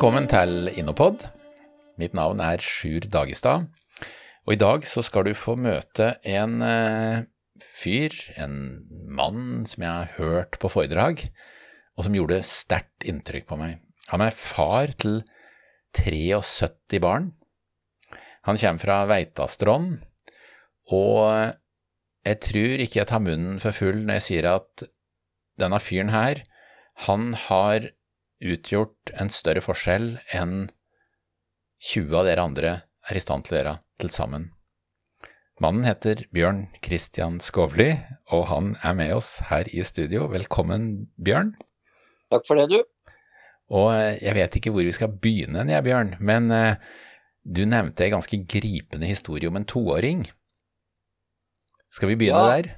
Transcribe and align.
Velkommen 0.00 0.30
til 0.32 0.70
Innopod. 0.80 1.26
Mitt 2.00 2.14
navn 2.16 2.38
er 2.40 2.62
Sjur 2.64 3.04
Dagestad, 3.12 3.66
og 4.48 4.54
i 4.54 4.56
dag 4.56 4.86
så 4.88 5.02
skal 5.04 5.26
du 5.26 5.34
få 5.36 5.58
møte 5.60 6.14
en 6.24 6.62
eh, 6.64 7.26
fyr, 7.60 8.16
en 8.40 8.54
mann 9.12 9.66
som 9.68 9.84
jeg 9.84 9.90
har 9.90 10.14
hørt 10.16 10.56
på 10.56 10.70
foredrag, 10.72 11.26
og 12.00 12.08
som 12.08 12.16
gjorde 12.16 12.40
sterkt 12.48 13.04
inntrykk 13.12 13.50
på 13.52 13.60
meg. 13.60 13.76
Han 14.08 14.24
er 14.24 14.32
far 14.32 14.96
til 15.04 15.20
73 16.00 16.96
barn. 17.04 17.34
Han 18.48 18.56
kommer 18.56 18.80
fra 18.86 18.98
Veitastrond, 19.12 20.00
og 20.96 21.28
jeg 22.24 22.44
tror 22.48 22.88
ikke 22.88 23.02
jeg 23.02 23.12
tar 23.12 23.26
munnen 23.28 23.60
for 23.60 23.76
full 23.76 24.00
når 24.00 24.22
jeg 24.22 24.28
sier 24.30 24.52
at 24.56 24.88
denne 25.60 25.84
fyren 25.84 26.16
her, 26.16 26.40
han 27.04 27.34
har 27.50 27.92
utgjort 28.40 29.12
en 29.20 29.30
større 29.32 29.62
forskjell 29.64 30.14
enn 30.36 30.70
20 31.90 32.16
av 32.20 32.26
dere 32.28 32.44
andre 32.44 32.72
er 33.08 33.16
i 33.16 33.22
stand 33.22 33.46
til 33.46 33.56
å 33.56 33.60
gjøre 33.60 33.74
til 34.00 34.12
sammen. 34.14 34.48
Mannen 35.60 35.84
heter 35.84 36.22
Bjørn 36.32 36.62
Christian 36.80 37.36
Skovli, 37.44 37.90
og 38.32 38.46
han 38.48 38.72
er 38.80 38.94
med 38.96 39.12
oss 39.12 39.34
her 39.50 39.68
i 39.68 39.82
studio. 39.84 40.24
Velkommen, 40.32 41.10
Bjørn. 41.20 41.52
Takk 42.32 42.46
for 42.48 42.56
det, 42.56 42.70
du. 42.72 42.80
Og 43.76 43.90
eh, 43.92 44.16
jeg 44.24 44.36
vet 44.38 44.56
ikke 44.56 44.72
hvor 44.72 44.86
vi 44.88 44.94
skal 44.96 45.12
begynne, 45.20 45.66
jeg, 45.68 45.84
Bjørn, 45.84 46.14
men 46.24 46.48
eh, 46.56 46.80
du 47.44 47.66
nevnte 47.68 48.06
en 48.06 48.16
ganske 48.16 48.40
gripende 48.48 49.08
historie 49.10 49.52
om 49.52 49.60
en 49.60 49.68
toåring. 49.68 50.24
Skal 51.92 52.12
vi 52.12 52.16
begynne 52.22 52.40
Ja. 52.40 52.56
der? 52.56 52.70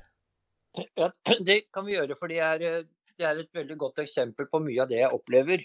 Ja, 0.99 1.09
det 1.47 1.59
kan 1.71 1.87
vi 1.87 1.95
gjøre, 1.99 2.19
for 2.19 2.33
det 2.33 2.43
er, 2.43 2.67
eh, 2.67 2.85
det 3.19 3.27
er 3.29 3.41
et 3.43 3.55
veldig 3.55 3.77
godt 3.81 4.03
eksempel 4.05 4.49
på 4.51 4.61
mye 4.65 4.83
av 4.85 4.91
det 4.91 5.01
jeg 5.03 5.17
opplever. 5.17 5.65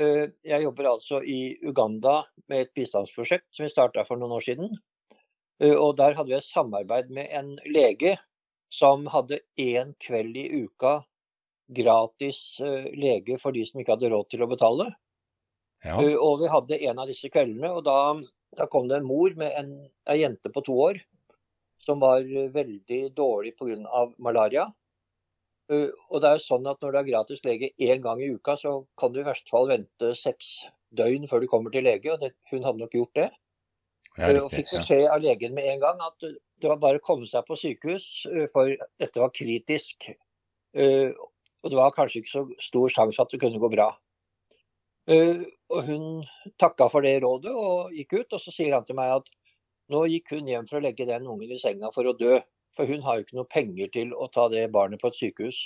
Eh, 0.00 0.26
Jeg 0.42 0.62
jobber 0.64 0.90
altså 0.90 1.22
i 1.22 1.56
Uganda 1.62 2.24
med 2.50 2.64
et 2.64 2.74
bistandsprosjekt 2.74 3.46
som 3.54 3.64
vi 3.66 3.72
starta 3.72 4.04
for 4.06 4.18
noen 4.18 4.34
år 4.36 4.44
siden. 4.46 4.70
Eh, 5.62 5.74
Og 5.74 5.96
der 5.96 6.14
hadde 6.18 6.32
vi 6.32 6.38
et 6.38 6.46
samarbeid 6.48 7.10
med 7.14 7.30
en 7.30 7.56
lege 7.66 8.16
som 8.72 9.06
hadde 9.06 9.38
én 9.60 9.94
kveld 10.02 10.36
i 10.36 10.64
uka 10.64 11.04
gratis 11.70 12.60
eh, 12.60 12.90
lege 12.92 13.38
for 13.38 13.54
de 13.54 13.64
som 13.64 13.80
ikke 13.80 13.94
hadde 13.94 14.10
råd 14.10 14.30
til 14.30 14.42
å 14.42 14.50
betale. 14.50 14.90
Ja. 15.84 15.98
Og 16.00 16.40
vi 16.40 16.48
hadde 16.48 16.80
en 16.88 16.98
av 16.98 17.08
disse 17.10 17.28
kveldene, 17.28 17.68
og 17.76 17.84
da, 17.84 18.16
da 18.56 18.66
kom 18.72 18.88
det 18.88 18.98
en 18.98 19.06
mor 19.06 19.34
med 19.36 19.52
en, 19.52 19.74
en 20.08 20.18
jente 20.18 20.48
på 20.50 20.62
to 20.64 20.78
år 20.80 21.00
som 21.84 22.00
var 22.00 22.24
veldig 22.24 23.00
dårlig 23.12 23.52
pga. 23.58 24.06
malaria. 24.18 24.64
Uh, 25.72 25.88
Og 26.10 26.20
det 26.20 26.28
er 26.28 26.38
jo 26.38 26.44
sånn 26.44 26.66
at 26.68 26.82
når 26.82 26.92
du 26.92 26.98
har 26.98 27.06
gratis 27.08 27.44
lege 27.46 27.70
én 27.80 28.02
gang 28.04 28.20
i 28.20 28.32
uka, 28.34 28.56
så 28.60 28.74
kan 29.00 29.14
du 29.14 29.22
i 29.22 29.26
verste 29.26 29.48
fall 29.48 29.70
vente 29.70 30.10
seks 30.18 30.66
døgn 30.94 31.24
før 31.30 31.40
du 31.40 31.48
kommer 31.48 31.72
til 31.72 31.86
lege, 31.86 32.12
og 32.12 32.20
det, 32.20 32.34
hun 32.52 32.66
hadde 32.66 32.82
nok 32.82 32.92
gjort 32.94 33.14
det. 33.20 33.30
ja, 34.18 34.28
Uh, 34.28 34.44
Og 34.44 34.50
riktig. 34.50 34.56
fikk 34.58 34.74
beskjed 34.76 35.06
av 35.10 35.24
legen 35.24 35.54
med 35.56 35.66
en 35.72 35.80
gang 35.82 36.02
at 36.04 36.28
uh, 36.28 36.36
det 36.62 36.70
var 36.70 36.82
bare 36.82 37.00
å 37.00 37.04
komme 37.04 37.26
seg 37.26 37.46
på 37.48 37.56
sykehus, 37.58 38.26
for 38.52 38.70
dette 39.02 39.20
var 39.20 39.32
kritisk. 39.34 40.06
Og 40.74 41.72
det 41.72 41.76
var 41.76 41.92
kanskje 41.96 42.22
ikke 42.22 42.30
så 42.30 42.44
stor 42.62 42.92
sjanse 42.94 43.20
at 43.20 43.32
det 43.34 43.40
kunne 43.42 43.58
gå 43.60 43.68
bra. 43.72 43.88
Og 45.10 45.80
hun 45.88 46.06
takka 46.62 46.86
for 46.88 47.04
det 47.04 47.18
rådet 47.26 47.52
og 47.52 47.92
gikk 47.92 48.14
ut, 48.20 48.36
og 48.38 48.40
så 48.40 48.54
sier 48.54 48.72
han 48.72 48.86
til 48.86 48.96
meg 48.96 49.12
at 49.18 49.28
nå 49.92 50.06
gikk 50.08 50.32
hun 50.38 50.48
hjem 50.48 50.70
for 50.70 50.78
å 50.78 50.84
legge 50.86 51.04
den 51.10 51.26
ungen 51.28 51.52
i 51.52 51.58
senga 51.60 51.90
for 51.92 52.08
å 52.08 52.14
dø. 52.16 52.38
For 52.76 52.86
hun 52.90 53.02
har 53.06 53.18
jo 53.18 53.24
ikke 53.26 53.38
noe 53.38 53.50
penger 53.50 53.90
til 53.94 54.14
å 54.14 54.26
ta 54.34 54.48
det 54.50 54.64
barnet 54.74 55.00
på 55.02 55.10
et 55.12 55.18
sykehus. 55.18 55.60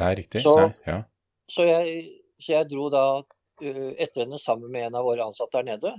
Nei, 0.00 0.14
riktig. 0.14 0.42
Så- 0.44 0.56
Nei, 0.60 0.72
ja. 0.86 1.02
Så 1.50 1.64
jeg, 1.64 2.06
så 2.40 2.52
jeg 2.58 2.68
dro 2.70 2.88
da 2.92 3.02
uh, 3.20 3.92
etter 3.98 4.22
henne 4.24 4.38
sammen 4.40 4.70
med 4.70 4.86
en 4.86 4.98
av 5.00 5.04
våre 5.04 5.24
ansatte 5.24 5.58
der 5.60 5.64
nede. 5.74 5.94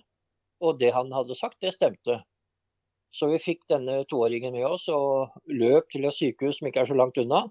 Og 0.61 0.77
det 0.79 0.91
han 0.93 1.11
hadde 1.11 1.35
sagt, 1.37 1.59
det 1.61 1.73
stemte. 1.73 2.19
Så 3.15 3.29
vi 3.31 3.39
fikk 3.41 3.63
denne 3.71 4.03
toåringen 4.05 4.53
med 4.53 4.67
oss 4.67 4.87
og 4.93 5.31
løp 5.49 5.89
til 5.89 6.05
et 6.05 6.13
sykehus 6.13 6.59
som 6.59 6.67
ikke 6.69 6.83
er 6.83 6.89
så 6.91 6.97
langt 6.97 7.17
unna. 7.17 7.47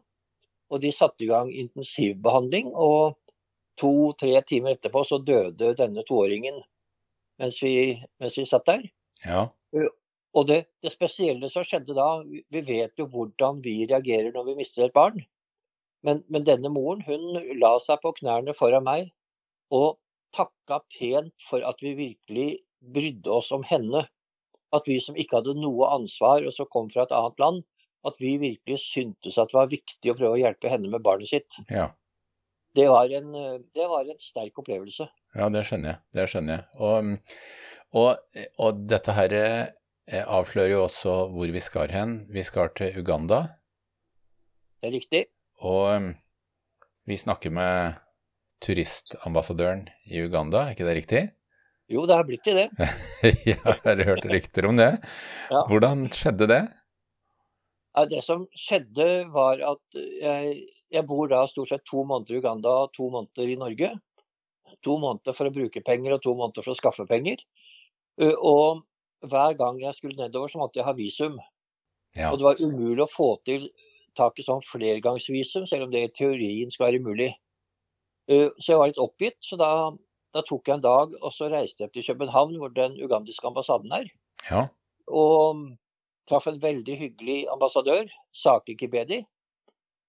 Og 0.70 0.80
de 0.84 0.92
satte 0.94 1.24
i 1.24 1.30
gang 1.30 1.48
intensivbehandling, 1.50 2.68
og 2.76 3.16
to-tre 3.80 4.42
timer 4.46 4.76
etterpå 4.76 5.02
så 5.06 5.18
døde 5.24 5.72
denne 5.78 6.04
toåringen 6.06 6.60
mens 7.38 7.60
vi, 7.62 7.94
mens 8.20 8.34
vi 8.38 8.44
satt 8.50 8.66
der. 8.66 8.82
ja. 9.24 9.48
Og 10.38 10.46
det, 10.46 10.58
det 10.84 10.92
spesielle 10.94 11.48
som 11.50 11.64
skjedde 11.66 11.96
da, 11.96 12.08
vi 12.22 12.62
vet 12.62 13.00
jo 13.00 13.08
hvordan 13.10 13.62
vi 13.64 13.80
reagerer 13.90 14.30
når 14.34 14.50
vi 14.50 14.58
mister 14.60 14.86
et 14.86 14.94
barn. 14.94 15.18
Men, 16.06 16.22
men 16.30 16.44
denne 16.46 16.70
moren 16.70 17.02
hun 17.08 17.40
la 17.58 17.72
seg 17.82 17.98
på 18.04 18.14
knærne 18.20 18.54
foran 18.54 18.86
meg 18.86 19.08
og 19.74 19.98
takka 20.36 20.78
pent 20.94 21.34
for 21.42 21.64
at 21.66 21.82
vi 21.82 21.96
virkelig 21.98 22.48
brydde 22.94 23.32
oss 23.34 23.50
om 23.54 23.64
henne. 23.66 24.04
At 24.76 24.86
vi 24.86 24.98
som 25.02 25.16
ikke 25.18 25.40
hadde 25.40 25.56
noe 25.58 25.88
ansvar 25.96 26.44
og 26.44 26.54
som 26.54 26.68
kom 26.70 26.90
fra 26.92 27.06
et 27.06 27.14
annet 27.16 27.42
land, 27.42 27.62
at 28.06 28.18
vi 28.22 28.36
virkelig 28.38 28.78
syntes 28.84 29.40
at 29.40 29.50
det 29.50 29.58
var 29.58 29.72
viktig 29.72 30.12
å 30.12 30.16
prøve 30.18 30.36
å 30.36 30.42
hjelpe 30.42 30.70
henne 30.70 30.90
med 30.92 31.02
barnet 31.04 31.32
sitt. 31.32 31.62
ja. 31.72 31.90
Det 32.76 32.84
var 32.86 33.10
en, 33.10 33.32
det 33.74 33.86
var 33.90 34.06
en 34.06 34.18
sterk 34.22 34.60
opplevelse. 34.60 35.08
Ja, 35.34 35.48
det 35.50 35.64
skjønner 35.66 35.88
jeg. 35.88 35.98
Det 36.14 36.26
skjønner 36.30 36.52
jeg. 36.52 36.66
Og, 36.84 37.38
og, 37.96 38.42
og 38.60 38.82
dette 38.92 39.14
her 39.16 39.34
avslører 40.08 40.72
jo 40.72 40.84
også 40.86 41.14
hvor 41.34 41.50
vi 41.52 41.60
skal 41.60 41.90
hen. 41.92 42.14
Vi 42.32 42.42
skal 42.46 42.70
til 42.78 42.96
Uganda, 43.00 43.42
Det 44.80 44.88
er 44.88 44.94
riktig. 44.94 45.24
og 45.60 45.96
um, 45.96 46.14
vi 47.08 47.16
snakker 47.16 47.50
med 47.50 47.98
turistambassadøren 48.64 49.88
i 50.10 50.22
Uganda, 50.24 50.64
er 50.68 50.74
ikke 50.76 50.86
det 50.88 50.96
riktig? 50.98 51.22
Jo, 51.88 52.02
det 52.06 52.16
har 52.18 52.26
blitt 52.28 52.44
til 52.44 52.56
det. 52.58 52.68
Jeg 53.48 53.56
har 53.64 54.02
hørt 54.04 54.26
rykter 54.28 54.66
om 54.68 54.76
det. 54.76 54.90
Ja. 55.52 55.62
Hvordan 55.70 56.08
skjedde 56.12 56.48
det? 56.50 56.62
Det 58.12 58.20
som 58.22 58.44
skjedde 58.54 59.06
var 59.32 59.58
at 59.64 59.96
jeg, 59.96 60.58
jeg 60.92 61.04
bor 61.08 61.26
da 61.30 61.40
stort 61.50 61.70
sett 61.72 61.82
to 61.88 62.04
måneder 62.06 62.36
i 62.36 62.38
Uganda 62.42 62.74
og 62.84 62.92
to 62.94 63.08
måneder 63.10 63.48
i 63.48 63.56
Norge. 63.58 63.88
To 64.84 64.98
måneder 65.00 65.34
for 65.34 65.48
å 65.48 65.54
bruke 65.54 65.80
penger 65.82 66.14
og 66.14 66.20
to 66.22 66.34
måneder 66.38 66.62
for 66.62 66.74
å 66.74 66.78
skaffe 66.78 67.08
penger. 67.08 67.40
Uh, 68.20 68.36
Og 68.36 68.84
hver 69.26 69.54
gang 69.58 69.80
jeg 69.82 69.94
skulle 69.96 70.18
nedover, 70.18 70.50
så 70.50 70.60
måtte 70.60 70.80
jeg 70.80 70.86
ha 70.86 70.94
visum. 70.96 71.38
Ja. 72.16 72.30
Og 72.30 72.38
det 72.38 72.46
var 72.46 72.62
umulig 72.62 73.04
å 73.04 73.10
få 73.10 73.30
til 73.46 73.68
tak 74.18 74.38
i 74.38 74.46
sånn 74.46 74.64
flergangsvisum, 74.64 75.66
selv 75.68 75.86
om 75.86 75.92
det 75.94 76.04
i 76.04 76.12
teorien 76.14 76.70
skal 76.74 76.88
være 76.88 77.04
mulig. 77.04 77.32
Uh, 78.30 78.50
Så 78.58 78.72
jeg 78.72 78.80
var 78.80 78.90
litt 78.90 79.02
oppgitt, 79.02 79.38
så 79.44 79.58
da, 79.60 79.70
da 80.36 80.44
tok 80.46 80.68
jeg 80.68 80.78
en 80.78 80.86
dag 80.86 81.14
og 81.20 81.30
så 81.34 81.50
reiste 81.52 81.86
jeg 81.86 81.94
til 81.94 82.08
København, 82.10 82.56
hvor 82.60 82.72
den 82.74 82.98
ugandiske 83.00 83.46
ambassaden 83.48 83.94
er 83.94 84.10
ja. 84.50 84.66
og 85.06 85.64
traff 86.28 86.48
en 86.50 86.60
veldig 86.60 86.96
hyggelig 87.00 87.38
ambassadør, 87.52 88.10
Saki 88.36 88.76
Kibedi, 88.76 89.22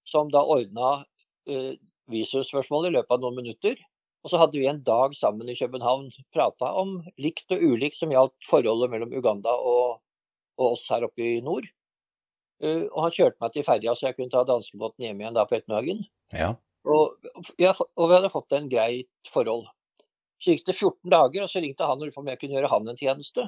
som 0.08 0.32
da 0.34 0.44
ordna 0.44 0.98
uh, 1.00 1.74
visumspørsmålet 2.12 2.92
i 2.92 2.98
løpet 2.98 3.16
av 3.16 3.24
noen 3.24 3.40
minutter. 3.40 3.80
Og 4.24 4.32
så 4.32 4.40
hadde 4.42 4.60
vi 4.60 4.68
en 4.68 4.82
dag 4.84 5.14
sammen 5.16 5.50
i 5.50 5.56
København, 5.56 6.10
prata 6.36 6.74
om 6.82 6.98
likt 7.22 7.52
og 7.56 7.64
ulikt 7.64 7.96
som 7.96 8.12
gjaldt 8.12 8.36
forholdet 8.48 8.92
mellom 8.92 9.14
Uganda 9.16 9.54
og, 9.56 10.02
og 10.60 10.74
oss 10.74 10.88
her 10.92 11.06
oppe 11.08 11.24
i 11.24 11.44
nord. 11.46 11.68
Uh, 12.60 12.90
og 12.92 13.06
han 13.06 13.16
kjørte 13.16 13.40
meg 13.40 13.54
til 13.56 13.64
ferja, 13.64 13.94
så 13.96 14.10
jeg 14.10 14.18
kunne 14.18 14.34
ta 14.34 14.44
danskebåten 14.48 15.06
hjem 15.06 15.22
igjen 15.24 15.38
da 15.38 15.46
på 15.48 15.60
ettermiddagen. 15.60 16.04
ja. 16.36 16.56
Og, 16.88 17.26
ja, 17.60 17.74
og 17.76 18.06
vi 18.08 18.16
hadde 18.16 18.32
fått 18.32 18.54
en 18.56 18.70
greit 18.72 19.30
forhold. 19.30 19.66
Så 20.40 20.54
gikk 20.54 20.64
det 20.70 20.76
14 20.78 21.12
dager, 21.12 21.44
og 21.44 21.52
så 21.52 21.60
ringte 21.60 21.88
han 21.88 22.00
og 22.00 22.08
lurte 22.08 22.16
på 22.16 22.24
om 22.24 22.30
jeg 22.32 22.40
kunne 22.40 22.56
gjøre 22.56 22.72
han 22.72 22.88
en 22.88 23.00
tjeneste. 23.00 23.46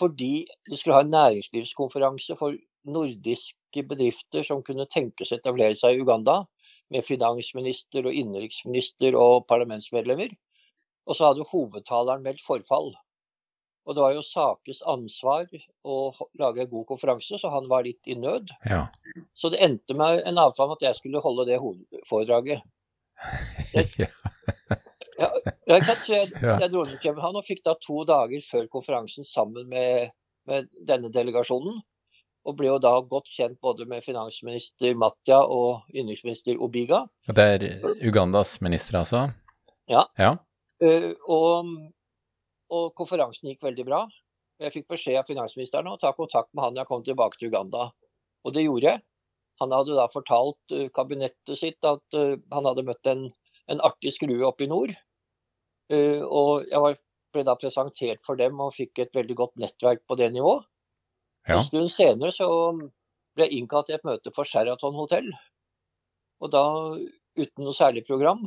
Fordi 0.00 0.32
de 0.68 0.76
skulle 0.76 0.98
ha 0.98 1.04
en 1.04 1.14
næringslivskonferanse 1.14 2.36
for 2.40 2.56
nordiske 2.88 3.84
bedrifter 3.88 4.44
som 4.46 4.62
kunne 4.64 4.88
tenkes 4.92 5.32
å 5.32 5.38
etablere 5.40 5.76
seg 5.76 5.96
i 5.96 6.04
Uganda, 6.04 6.42
med 6.90 7.06
finansminister 7.06 8.06
og 8.06 8.16
innenriksminister 8.16 9.16
og 9.18 9.46
parlamentsmedlemmer. 9.50 10.34
Og 11.08 11.16
så 11.16 11.30
hadde 11.30 11.46
hovedtaleren 11.50 12.24
meldt 12.26 12.42
forfall. 12.44 12.92
Og 13.88 13.96
det 13.96 14.02
var 14.04 14.12
jo 14.14 14.22
Sakes 14.22 14.82
ansvar 14.86 15.48
å 15.88 15.96
lage 16.38 16.64
en 16.64 16.70
god 16.70 16.86
konferanse, 16.90 17.38
så 17.40 17.50
han 17.50 17.66
var 17.70 17.86
litt 17.86 18.10
i 18.10 18.18
nød. 18.18 18.52
ja. 18.68 18.84
Så 19.34 19.50
det 19.50 19.62
endte 19.64 19.96
med 19.96 20.20
en 20.28 20.38
avtale 20.38 20.68
om 20.68 20.76
at 20.76 20.84
jeg 20.84 20.98
skulle 20.98 21.22
holde 21.24 21.48
det 21.48 21.62
hovedforedraget. 21.62 22.62
Jeg, 23.74 24.08
Ja, 25.20 25.26
jeg, 25.68 25.84
jeg, 26.08 26.28
jeg 26.40 26.70
dro 26.72 26.86
til 26.88 27.00
København 27.02 27.36
og 27.36 27.44
fikk 27.44 27.60
da 27.66 27.74
to 27.76 28.04
dager 28.08 28.40
før 28.40 28.68
konferansen 28.72 29.26
sammen 29.28 29.68
med, 29.68 30.14
med 30.48 30.70
denne 30.88 31.10
delegasjonen. 31.12 31.82
Og 32.48 32.56
ble 32.56 32.70
jo 32.70 32.78
da 32.80 32.94
godt 33.04 33.28
kjent 33.28 33.58
både 33.60 33.84
med 33.88 34.04
finansminister 34.04 34.94
Matja 34.98 35.42
og 35.44 35.90
innenriksminister 35.92 36.60
Obiga. 36.62 37.02
Det 37.28 37.44
er 37.56 37.66
Ugandas 38.00 38.54
minister, 38.64 39.02
altså? 39.02 39.26
Ja. 39.90 40.06
Ja. 40.20 40.36
Uh, 40.80 41.12
og, 41.28 41.74
og 42.72 42.94
konferansen 42.96 43.50
gikk 43.50 43.66
veldig 43.66 43.84
bra. 43.90 44.00
Jeg 44.60 44.72
fikk 44.72 44.88
beskjed 44.94 45.20
av 45.20 45.28
finansministeren 45.28 45.90
å 45.92 45.98
ta 46.00 46.14
kontakt 46.16 46.48
med 46.54 46.64
han 46.64 46.80
jeg 46.80 46.88
kom 46.88 47.04
tilbake 47.04 47.40
til 47.40 47.52
Uganda. 47.52 47.90
Og 48.44 48.56
det 48.56 48.64
gjorde 48.64 48.88
jeg. 48.88 49.04
Han 49.60 49.76
hadde 49.76 49.98
da 49.98 50.08
fortalt 50.08 50.76
uh, 50.76 50.88
kabinettet 50.96 51.60
sitt 51.60 51.84
at 51.84 52.16
uh, 52.16 52.38
han 52.56 52.68
hadde 52.70 52.88
møtt 52.88 53.12
en, 53.12 53.28
en 53.68 53.84
artig 53.84 54.16
skrue 54.16 54.46
oppe 54.48 54.64
i 54.64 54.72
nord. 54.72 54.96
Og 55.90 56.68
jeg 56.70 56.78
var, 56.78 56.98
ble 57.34 57.42
da 57.42 57.56
presentert 57.58 58.20
for 58.22 58.38
dem 58.38 58.60
og 58.62 58.76
fikk 58.76 59.00
et 59.02 59.16
veldig 59.16 59.34
godt 59.40 59.56
nettverk 59.58 60.04
på 60.06 60.14
det 60.20 60.28
nivået. 60.30 60.62
Ja. 61.48 61.56
En 61.56 61.64
stund 61.64 61.90
senere 61.92 62.32
så 62.34 62.48
ble 63.36 63.46
jeg 63.46 63.60
innkalt 63.60 63.88
til 63.88 63.98
et 63.98 64.06
møte 64.06 64.32
på 64.34 64.44
Sheraton 64.46 64.96
hotell. 64.98 65.30
Og 66.40 66.52
da 66.52 66.64
uten 67.38 67.64
noe 67.64 67.76
særlig 67.76 68.04
program. 68.08 68.42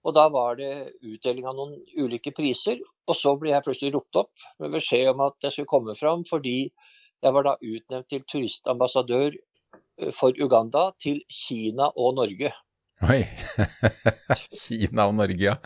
Og 0.00 0.16
da 0.16 0.26
var 0.32 0.56
det 0.56 0.96
utdeling 1.04 1.48
av 1.48 1.58
noen 1.58 1.76
ulike 2.00 2.32
priser. 2.36 2.80
Og 3.08 3.16
så 3.16 3.34
ble 3.40 3.52
jeg 3.52 3.64
plutselig 3.66 3.92
ropt 3.96 4.22
opp 4.22 4.46
med 4.62 4.72
beskjed 4.76 5.12
om 5.12 5.26
at 5.26 5.36
jeg 5.44 5.56
skulle 5.56 5.72
komme 5.72 5.96
fram 5.98 6.24
fordi 6.28 6.58
jeg 7.20 7.36
var 7.36 7.44
da 7.44 7.54
utnevnt 7.60 8.08
til 8.08 8.24
turistambassadør 8.24 9.34
eh, 9.34 10.12
for 10.16 10.36
Uganda 10.40 10.90
til 11.02 11.20
Kina 11.28 11.90
og 11.96 12.16
Norge. 12.16 12.52
Oi. 13.00 13.24
Kina 14.62 15.06
og 15.08 15.14
Norge, 15.18 15.40
ja. 15.40 15.56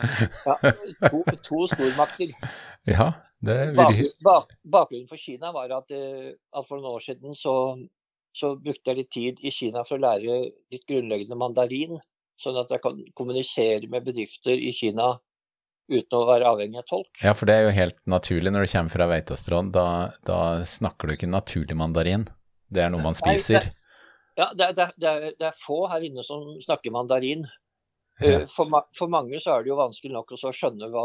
Ja, 0.47 0.71
to, 1.07 1.23
to 1.43 1.65
stormakter. 1.71 2.35
Ja, 2.95 3.11
vil 3.45 4.09
bak, 4.25 4.51
bakgrunnen 4.63 5.07
for 5.09 5.21
Kina 5.21 5.51
var 5.55 5.71
at, 5.77 5.91
eh, 5.93 6.33
at 6.33 6.67
for 6.67 6.79
noen 6.81 6.95
år 6.97 7.03
siden 7.05 7.35
så, 7.37 7.53
så 8.35 8.53
brukte 8.57 8.91
jeg 8.91 8.99
litt 9.01 9.11
tid 9.13 9.41
i 9.45 9.51
Kina 9.53 9.83
for 9.87 9.99
å 9.99 10.03
lære 10.05 10.39
litt 10.73 10.85
grunnleggende 10.89 11.37
mandarin, 11.39 11.99
sånn 12.41 12.57
at 12.59 12.71
jeg 12.73 12.81
kan 12.83 12.97
kommunisere 13.15 13.87
med 13.91 14.07
bedrifter 14.07 14.57
i 14.59 14.73
Kina 14.75 15.13
uten 15.91 16.17
å 16.17 16.25
være 16.25 16.49
avhengig 16.49 16.79
av 16.81 16.87
tolk. 16.89 17.11
Ja, 17.21 17.35
for 17.37 17.45
det 17.45 17.55
er 17.59 17.67
jo 17.67 17.75
helt 17.77 18.07
naturlig 18.09 18.51
når 18.55 18.65
du 18.65 18.71
kommer 18.71 18.95
fra 18.95 19.05
Veitastrand. 19.11 19.73
Da, 19.75 19.87
da 20.25 20.39
snakker 20.65 21.07
du 21.07 21.13
ikke 21.13 21.29
naturlig 21.29 21.77
mandarin. 21.77 22.25
Det 22.73 22.81
er 22.81 22.89
noe 22.89 23.03
man 23.05 23.13
Nei, 23.21 23.35
spiser. 23.37 23.67
Ja, 24.35 24.47
det, 24.57 24.65
er- 24.65 24.73
det, 24.79 24.87
det, 24.97 25.11
er, 25.11 25.27
det 25.37 25.45
er 25.51 25.59
få 25.59 25.83
her 25.91 26.03
inne 26.07 26.25
som 26.25 26.41
snakker 26.65 26.95
mandarin. 26.95 27.45
Ja, 27.45 27.61
Eh, 28.15 28.45
For, 28.47 28.71
for 28.95 29.11
mange 29.11 29.35
så 29.43 29.57
er 29.57 29.65
det 29.65 29.73
jo 29.73 29.75
vanskelig 29.75 30.13
nok 30.15 30.29
å 30.31 30.37
skjønne 30.39 30.87
hva 30.87 31.01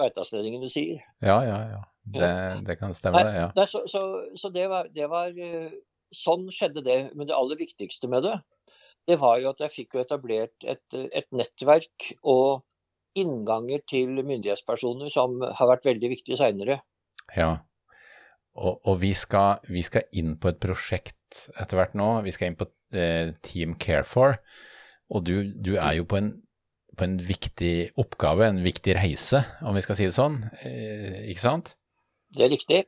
veitastedingene 0.00 0.70
sier. 0.70 1.02
ja, 1.24 1.40
ja. 1.46 1.58
ja. 1.72 1.82
Det, 2.04 2.30
det 2.66 2.76
kan 2.76 2.92
stemme, 2.94 3.22
det. 3.24 3.36
ja. 3.38 3.46
Nei, 3.56 3.64
så 3.64 3.84
så, 3.88 4.02
så 4.36 4.50
det, 4.52 4.66
var, 4.68 4.90
det 4.92 5.06
var 5.08 5.32
eh, 5.32 5.72
Sånn 6.14 6.46
skjedde 6.52 6.84
det. 6.86 6.98
Men 7.16 7.26
det 7.26 7.34
aller 7.34 7.58
viktigste 7.58 8.06
med 8.12 8.22
det, 8.22 8.36
det 9.08 9.16
var 9.18 9.40
jo 9.42 9.48
at 9.50 9.62
jeg 9.64 9.72
fikk 9.72 9.96
jo 9.96 10.02
etablert 10.04 10.66
et, 10.68 10.94
et 10.94 11.26
nettverk 11.34 12.12
og 12.22 12.62
innganger 13.18 13.82
til 13.90 14.20
myndighetspersoner 14.20 15.10
som 15.10 15.40
har 15.42 15.70
vært 15.70 15.88
veldig 15.88 16.10
viktige 16.12 16.38
seinere. 16.38 16.78
Ja. 17.34 17.64
Og, 18.54 18.78
og 18.86 19.00
vi, 19.02 19.10
skal, 19.18 19.64
vi 19.66 19.82
skal 19.82 20.06
inn 20.14 20.36
på 20.38 20.52
et 20.52 20.60
prosjekt 20.62 21.48
etter 21.58 21.80
hvert 21.80 21.98
nå. 21.98 22.08
Vi 22.26 22.34
skal 22.34 22.52
inn 22.52 22.58
på 22.60 22.68
eh, 22.94 23.34
Team 23.42 23.74
Care 23.82 24.06
for. 24.06 24.38
Og 25.10 25.26
du, 25.26 25.50
du 25.50 25.74
er 25.74 25.98
jo 25.98 26.06
på 26.10 26.20
en, 26.20 26.30
på 26.96 27.06
en 27.06 27.16
viktig 27.22 27.74
oppgave, 28.00 28.46
en 28.48 28.62
viktig 28.64 28.96
reise, 28.98 29.42
om 29.66 29.76
vi 29.76 29.82
skal 29.84 29.98
si 29.98 30.08
det 30.08 30.16
sånn. 30.16 30.40
Eh, 30.64 31.24
ikke 31.32 31.44
sant? 31.44 31.74
Det 32.34 32.46
er 32.46 32.52
riktig. 32.54 32.84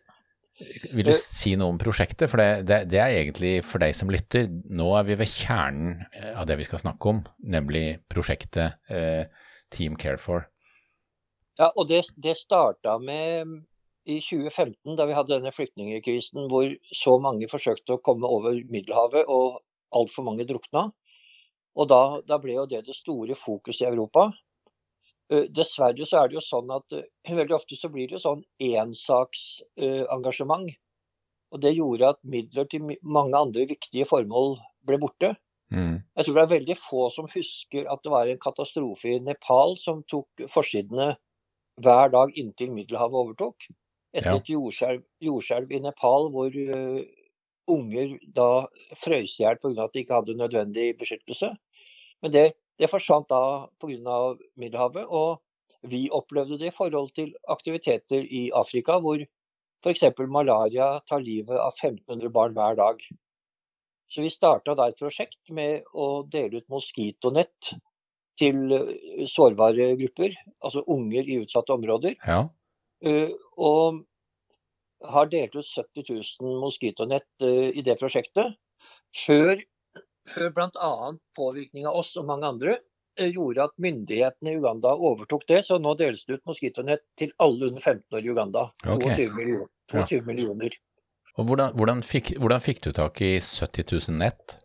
Vil 0.89 1.05
du 1.05 1.11
Eh. 1.13 1.19
si 1.21 1.53
noe 1.57 1.69
om 1.75 1.79
prosjektet? 1.79 2.31
For 2.33 2.41
det, 2.41 2.67
det, 2.67 2.79
det 2.89 3.01
er 3.03 3.13
egentlig 3.19 3.59
for 3.67 3.83
deg 3.83 3.93
som 3.95 4.09
lytter. 4.09 4.49
Nå 4.73 4.89
er 4.97 5.05
vi 5.05 5.19
ved 5.21 5.29
kjernen 5.29 6.07
eh, 6.17 6.33
av 6.33 6.47
det 6.49 6.57
vi 6.57 6.65
skal 6.65 6.81
snakke 6.81 7.11
om, 7.13 7.23
nemlig 7.45 7.99
prosjektet 8.09 8.79
eh, 8.89 9.27
Team 9.71 9.99
Care 10.01 10.17
for. 10.23 10.47
Ja, 11.59 11.71
og 11.77 11.89
det, 11.89 12.03
det 12.17 12.37
starta 12.41 12.99
med 13.01 13.53
i 14.07 14.21
2015, 14.23 14.95
da 14.97 15.05
vi 15.09 15.15
hadde 15.17 15.35
denne 15.35 15.53
flyktningkrisen 15.53 16.49
hvor 16.53 16.69
så 16.95 17.17
mange 17.21 17.49
forsøkte 17.51 17.97
å 17.97 18.03
komme 18.05 18.29
over 18.31 18.55
Middelhavet 18.71 19.27
og 19.27 19.61
altfor 19.97 20.25
mange 20.29 20.47
drukna. 20.47 20.91
Og 21.77 21.85
da, 21.93 22.01
da 22.25 22.39
ble 22.41 22.55
jo 22.57 22.65
det 22.71 22.87
det 22.87 22.95
store 22.97 23.35
fokuset 23.37 23.85
i 23.85 23.91
Europa. 23.91 24.31
Eh, 25.33 25.45
Dessverre 25.53 26.07
så 26.09 26.23
er 26.23 26.29
det 26.31 26.37
jo 26.39 26.45
sånn 26.45 26.71
at 26.75 26.93
eh, 26.97 27.35
veldig 27.37 27.57
ofte 27.59 27.75
så 27.79 27.89
blir 27.93 28.07
det 28.09 28.15
jo 28.17 28.23
sånn 28.25 28.43
ensaksengasjement. 28.63 30.69
Og 31.55 31.59
det 31.63 31.77
gjorde 31.77 32.09
at 32.15 32.21
midler 32.27 32.67
til 32.71 32.81
mange 33.03 33.37
andre 33.39 33.67
viktige 33.71 34.07
formål 34.09 34.57
ble 34.87 34.97
borte. 35.03 35.31
Mm. 35.75 35.97
Jeg 36.15 36.25
tror 36.27 36.37
det 36.37 36.43
er 36.45 36.55
veldig 36.55 36.77
få 36.79 37.09
som 37.11 37.27
husker 37.31 37.89
at 37.91 38.03
det 38.05 38.13
var 38.13 38.29
en 38.31 38.39
katastrofe 38.43 39.09
i 39.17 39.21
Nepal 39.23 39.77
som 39.81 40.03
tok 40.07 40.29
forsidene 40.51 41.15
hver 41.83 42.09
dag 42.15 42.29
inntil 42.39 42.71
Middelhavet 42.73 43.19
overtok. 43.23 43.57
Etter 44.17 44.31
Ja. 44.31 44.37
et 44.39 44.49
jordskjelv, 44.49 45.03
jordskjelv 45.21 45.73
i 45.73 45.81
Nepal 45.85 46.31
hvor 46.33 46.51
uh, 46.55 47.03
unger 47.69 48.19
da 48.33 48.67
frøs 48.97 49.41
i 49.41 49.43
hjel 49.43 49.57
pga. 49.61 49.85
at 49.85 49.93
de 49.93 50.01
ikke 50.05 50.15
hadde 50.15 50.35
nødvendig 50.39 50.97
beskyttelse. 50.99 51.57
Men 52.23 52.33
det, 52.35 52.47
det 52.79 52.91
forsvant 52.91 53.29
da 53.33 53.43
pga. 53.83 54.21
Middelhavet. 54.57 55.07
Og 55.07 55.43
vi 55.87 56.07
opplevde 56.11 56.59
det 56.59 56.71
i 56.73 56.75
forhold 56.75 57.13
til 57.15 57.35
aktiviteter 57.53 58.25
i 58.25 58.49
Afrika, 58.55 58.99
hvor 59.03 59.21
f.eks. 59.85 60.05
malaria 60.33 60.97
tar 61.07 61.23
livet 61.23 61.59
av 61.61 61.75
1500 61.77 62.33
barn 62.35 62.57
hver 62.57 62.79
dag. 62.79 63.03
Så 64.09 64.23
vi 64.23 64.31
starta 64.31 64.75
da 64.79 64.89
et 64.89 64.99
prosjekt 64.99 65.51
med 65.55 65.87
å 65.95 66.23
dele 66.31 66.63
ut 66.63 66.69
moskitonett 66.73 67.75
til 68.39 68.75
eh, 68.75 69.25
sårbare 69.31 69.95
grupper, 70.01 70.35
altså 70.63 70.85
unger 70.93 71.29
i 71.29 71.41
utsatte 71.43 71.75
områder. 71.75 72.19
Ja. 72.27 72.45
Uh, 73.05 73.33
Og 73.61 74.05
har 75.05 75.29
delt 75.29 75.57
ut 75.57 75.67
70 75.67 76.07
000 76.41 76.61
moskitonett 76.63 77.29
uh, 77.45 77.69
i 77.69 77.83
det 77.85 77.99
prosjektet. 78.01 78.57
Før, 79.17 79.59
før 80.31 80.53
bl.a. 80.57 80.93
påvirkning 81.37 81.87
av 81.89 81.99
oss 82.01 82.15
og 82.21 82.27
mange 82.31 82.49
andre 82.49 82.77
eh, 82.77 83.31
gjorde 83.31 83.69
at 83.69 83.77
myndighetene 83.83 84.53
i 84.53 84.59
Uganda 84.61 84.95
overtok 84.95 85.47
det. 85.51 85.63
Så 85.69 85.79
nå 85.83 85.95
deles 85.99 86.25
det 86.27 86.41
ut 86.41 86.51
moskitonett 86.51 87.05
til 87.19 87.33
alle 87.43 87.71
under 87.71 87.83
15 87.83 88.19
år 88.19 88.27
i 88.27 88.35
Uganda. 88.35 88.67
Ok. 88.85 89.07
22, 89.07 89.31
millioner, 89.39 89.73
22 89.95 90.23
millioner. 90.29 90.79
Og 91.37 91.51
hvordan, 91.51 91.75
hvordan, 91.77 92.05
fikk, 92.07 92.37
hvordan 92.41 92.63
fikk 92.65 92.85
du 92.87 92.93
tak 92.97 93.21
i 93.25 93.37
70 93.41 93.91
000 93.93 94.21
nett? 94.23 94.57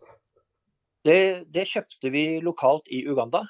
Det, 1.04 1.50
det 1.52 1.66
kjøpte 1.68 2.12
vi 2.14 2.24
lokalt 2.44 2.88
i 2.94 3.02
Uganda. 3.10 3.42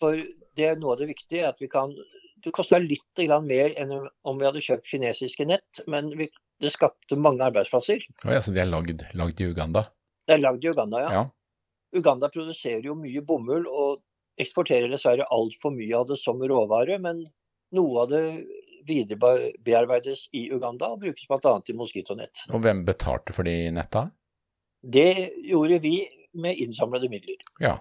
For 0.00 0.16
det 0.56 0.66
er 0.66 0.78
noe 0.80 0.94
av 0.94 1.02
det 1.02 1.10
viktige 1.10 1.44
er 1.44 1.52
at 1.52 1.60
vi 1.60 1.68
kan 1.70 1.92
Det 2.40 2.52
koster 2.56 2.80
litt 2.80 3.20
mer 3.44 3.74
enn 3.76 3.92
om 4.00 4.38
vi 4.40 4.46
hadde 4.46 4.62
kjøpt 4.64 4.88
kinesiske 4.88 5.44
nett, 5.44 5.82
men 5.86 6.08
vi, 6.16 6.30
det 6.60 6.72
skapte 6.72 7.18
mange 7.20 7.44
arbeidsplasser. 7.44 8.00
Oh 8.24 8.32
ja, 8.32 8.40
så 8.40 8.54
de 8.56 8.62
er 8.62 8.70
lagd, 8.70 9.04
lagd 9.14 9.40
i 9.40 9.50
Uganda? 9.52 9.90
Det 10.30 10.36
er 10.36 10.44
lagd 10.44 10.62
i 10.62 10.70
Uganda, 10.70 11.02
ja. 11.02 11.10
Ja. 11.18 11.26
Uganda 11.98 12.28
produserer 12.30 12.84
jo 12.86 12.94
mye 12.94 13.22
bomull 13.26 13.66
og 13.66 13.98
eksporterer 14.38 14.86
dessverre 14.92 15.26
altfor 15.34 15.74
mye 15.74 15.96
av 15.98 16.06
det 16.06 16.20
som 16.20 16.38
råvare. 16.38 17.00
Men 17.02 17.24
noe 17.74 18.04
av 18.04 18.12
det 18.12 18.22
viderebearbeides 18.86 20.28
i 20.38 20.44
Uganda 20.54 20.92
og 20.94 21.02
brukes 21.02 21.26
bl.a. 21.26 21.56
i 21.66 21.76
moskitonett. 21.76 22.44
Og 22.54 22.62
hvem 22.62 22.84
betalte 22.86 23.34
for 23.34 23.50
de 23.50 23.56
netta? 23.74 24.06
Det 24.80 25.32
gjorde 25.50 25.80
vi 25.82 25.96
med 26.38 26.62
innsamlede 26.62 27.10
midler. 27.10 27.42
Ja, 27.58 27.80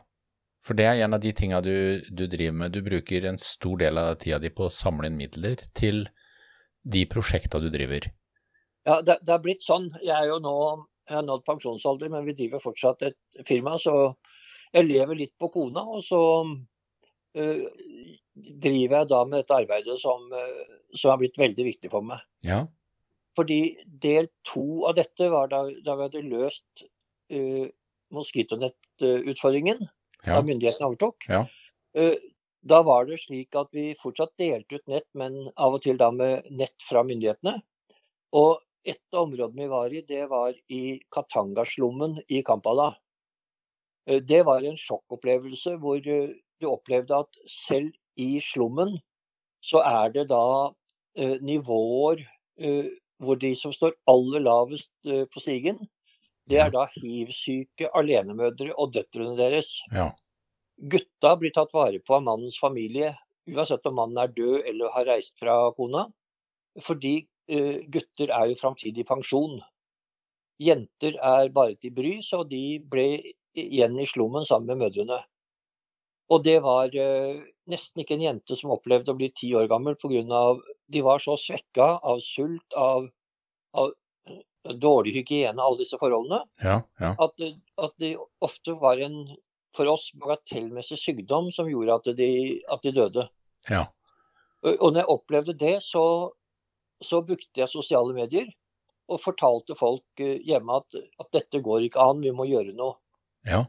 for 0.66 0.76
det 0.76 0.90
er 0.90 1.06
en 1.06 1.14
av 1.16 1.22
de 1.22 1.32
tinga 1.38 1.62
du, 1.62 2.02
du 2.10 2.26
driver 2.26 2.58
med. 2.64 2.74
Du 2.74 2.82
bruker 2.84 3.30
en 3.30 3.38
stor 3.38 3.78
del 3.80 4.02
av 4.02 4.16
tida 4.24 4.42
di 4.42 4.50
på 4.50 4.68
å 4.68 4.74
samle 4.74 5.08
inn 5.08 5.22
midler 5.22 5.62
til 5.78 6.08
de 6.84 7.06
prosjekta 7.14 7.62
du 7.62 7.70
driver. 7.70 8.10
Ja, 8.88 9.04
det, 9.06 9.20
det 9.22 9.36
er 9.36 9.44
blitt 9.44 9.64
sånn. 9.64 9.92
Jeg 10.02 10.16
er 10.18 10.32
jo 10.32 10.40
nå 10.44 10.58
jeg 11.10 11.18
har 11.18 11.26
nådd 11.26 11.46
pensjonsalder, 11.48 12.12
men 12.14 12.26
vi 12.28 12.36
driver 12.38 12.62
fortsatt 12.62 13.08
et 13.08 13.46
firma, 13.48 13.78
så 13.82 14.14
jeg 14.76 14.86
lever 14.86 15.18
litt 15.18 15.34
på 15.42 15.50
kona. 15.54 15.84
Og 15.96 16.04
så 16.06 16.22
øh, 16.46 17.64
driver 18.36 19.00
jeg 19.00 19.10
da 19.12 19.24
med 19.26 19.42
dette 19.42 19.58
arbeidet 19.58 19.98
som, 20.02 20.28
øh, 20.30 20.76
som 20.94 21.14
har 21.14 21.22
blitt 21.22 21.40
veldig 21.42 21.66
viktig 21.72 21.92
for 21.94 22.06
meg. 22.06 22.22
Ja, 22.46 22.66
Fordi 23.38 23.62
del 24.04 24.30
to 24.48 24.86
av 24.90 24.98
dette 25.00 25.30
var 25.32 25.50
da, 25.52 25.64
da 25.86 25.96
vi 25.96 26.08
hadde 26.08 26.26
løst 26.28 26.84
uh, 27.32 27.70
moskitonettutfordringen. 28.12 29.86
ja, 30.26 30.34
Da 30.34 30.42
myndighetene 30.44 30.90
overtok. 30.90 31.30
Ja. 31.30 31.46
Uh, 31.96 32.18
da 32.68 32.82
var 32.84 33.06
det 33.08 33.22
slik 33.22 33.56
at 33.56 33.70
vi 33.72 33.94
fortsatt 33.96 34.34
delte 34.42 34.82
ut 34.82 34.92
nett, 34.92 35.08
men 35.16 35.38
av 35.56 35.78
og 35.78 35.86
til 35.86 35.98
da 36.02 36.10
med 36.12 36.50
nett 36.52 36.76
fra 36.84 37.06
myndighetene. 37.08 37.62
Og 38.36 38.60
et 38.88 39.02
av 39.14 39.26
områdene 39.28 39.66
vi 39.66 39.70
var 39.72 39.94
i, 39.94 40.02
det 40.08 40.26
var 40.32 40.56
i 40.72 41.00
Katanga-slummen 41.12 42.20
i 42.28 42.42
Kampala. 42.46 42.94
Eh, 44.08 44.22
Det 44.22 44.44
var 44.46 44.64
en 44.64 44.78
sjokkopplevelse 44.78 45.76
hvor 45.82 46.00
eh, 46.00 46.36
du 46.60 46.68
opplevde 46.70 47.20
at 47.24 47.40
selv 47.48 47.92
i 48.20 48.40
slummen 48.44 48.98
så 49.64 49.84
er 49.84 50.12
det 50.16 50.30
da 50.32 50.74
eh, 51.16 51.38
nivåer 51.42 52.26
hvor 53.20 53.38
de 53.40 53.54
som 53.56 53.72
står 53.72 53.94
aller 54.12 54.42
lavest 54.44 54.92
på 55.32 55.40
stigen, 55.40 55.78
det 56.52 56.58
er 56.60 56.74
da 56.74 56.82
hiv-syke 56.92 57.88
alenemødre 57.96 58.74
og 58.76 58.92
døtrene 58.98 59.38
deres. 59.40 59.78
ja. 59.96 60.10
Gutta 60.80 61.34
blir 61.40 61.52
tatt 61.56 61.72
vare 61.76 62.00
på 62.04 62.16
av 62.18 62.24
mannens 62.24 62.60
familie, 62.60 63.14
uansett 63.48 63.88
om 63.88 63.96
mannen 63.96 64.20
er 64.20 64.32
død 64.36 64.68
eller 64.68 64.92
har 64.96 65.08
reist 65.08 65.40
fra 65.40 65.56
kona. 65.76 66.06
Fordi 66.84 67.28
gutter 67.90 68.32
er 68.36 68.52
jo 68.52 68.60
framtidig 68.60 69.06
pensjon. 69.10 69.60
Jenter 70.60 71.16
er 71.24 71.52
bare 71.56 71.78
til 71.80 71.94
bry, 71.96 72.20
så 72.26 72.44
de 72.48 72.80
ble 72.92 73.08
igjen 73.58 73.98
i 74.00 74.08
slummen 74.08 74.46
sammen 74.46 74.74
med 74.74 74.84
mødrene. 74.86 75.20
Og 76.30 76.44
det 76.46 76.60
var 76.62 76.94
eh, 76.94 77.40
nesten 77.72 78.04
ikke 78.04 78.18
en 78.20 78.26
jente 78.28 78.58
som 78.58 78.74
opplevde 78.76 79.14
å 79.14 79.18
bli 79.18 79.32
ti 79.34 79.50
år 79.58 79.70
gammel 79.72 79.98
pga. 79.98 80.44
de 80.88 81.02
var 81.02 81.24
så 81.24 81.38
svekka 81.40 81.88
av 82.06 82.20
sult, 82.22 82.76
av, 82.78 83.08
av 83.74 83.94
dårlig 84.78 85.16
hygiene, 85.16 85.62
alle 85.62 85.82
disse 85.82 85.98
forholdene, 85.98 86.44
Ja, 86.62 86.82
ja. 87.00 87.16
at 87.18 87.34
det, 87.38 87.56
at 87.82 87.96
det 87.98 88.18
ofte 88.46 88.76
var 88.78 89.02
en 89.02 89.24
for 89.76 89.90
oss 89.90 90.10
bagatellmessig 90.18 90.98
sykdom 91.00 91.52
som 91.54 91.70
gjorde 91.70 91.96
at 91.96 92.12
de, 92.18 92.30
at 92.70 92.84
de 92.84 92.94
døde. 92.94 93.26
Ja. 93.70 93.86
Og 94.66 94.92
når 94.92 95.04
jeg 95.04 95.14
opplevde 95.14 95.56
det, 95.56 95.76
så, 95.86 96.04
så 97.04 97.22
brukte 97.26 97.62
jeg 97.62 97.72
sosiale 97.72 98.16
medier 98.16 98.50
og 99.10 99.22
fortalte 99.24 99.76
folk 99.78 100.22
eh, 100.24 100.38
hjemme 100.46 100.80
at, 100.82 100.98
at 101.22 101.30
dette 101.36 101.62
går 101.66 101.88
ikke 101.88 102.04
an, 102.04 102.22
vi 102.24 102.34
må 102.36 102.46
gjøre 102.50 102.76
noe. 102.78 102.98
Ja. 103.48 103.64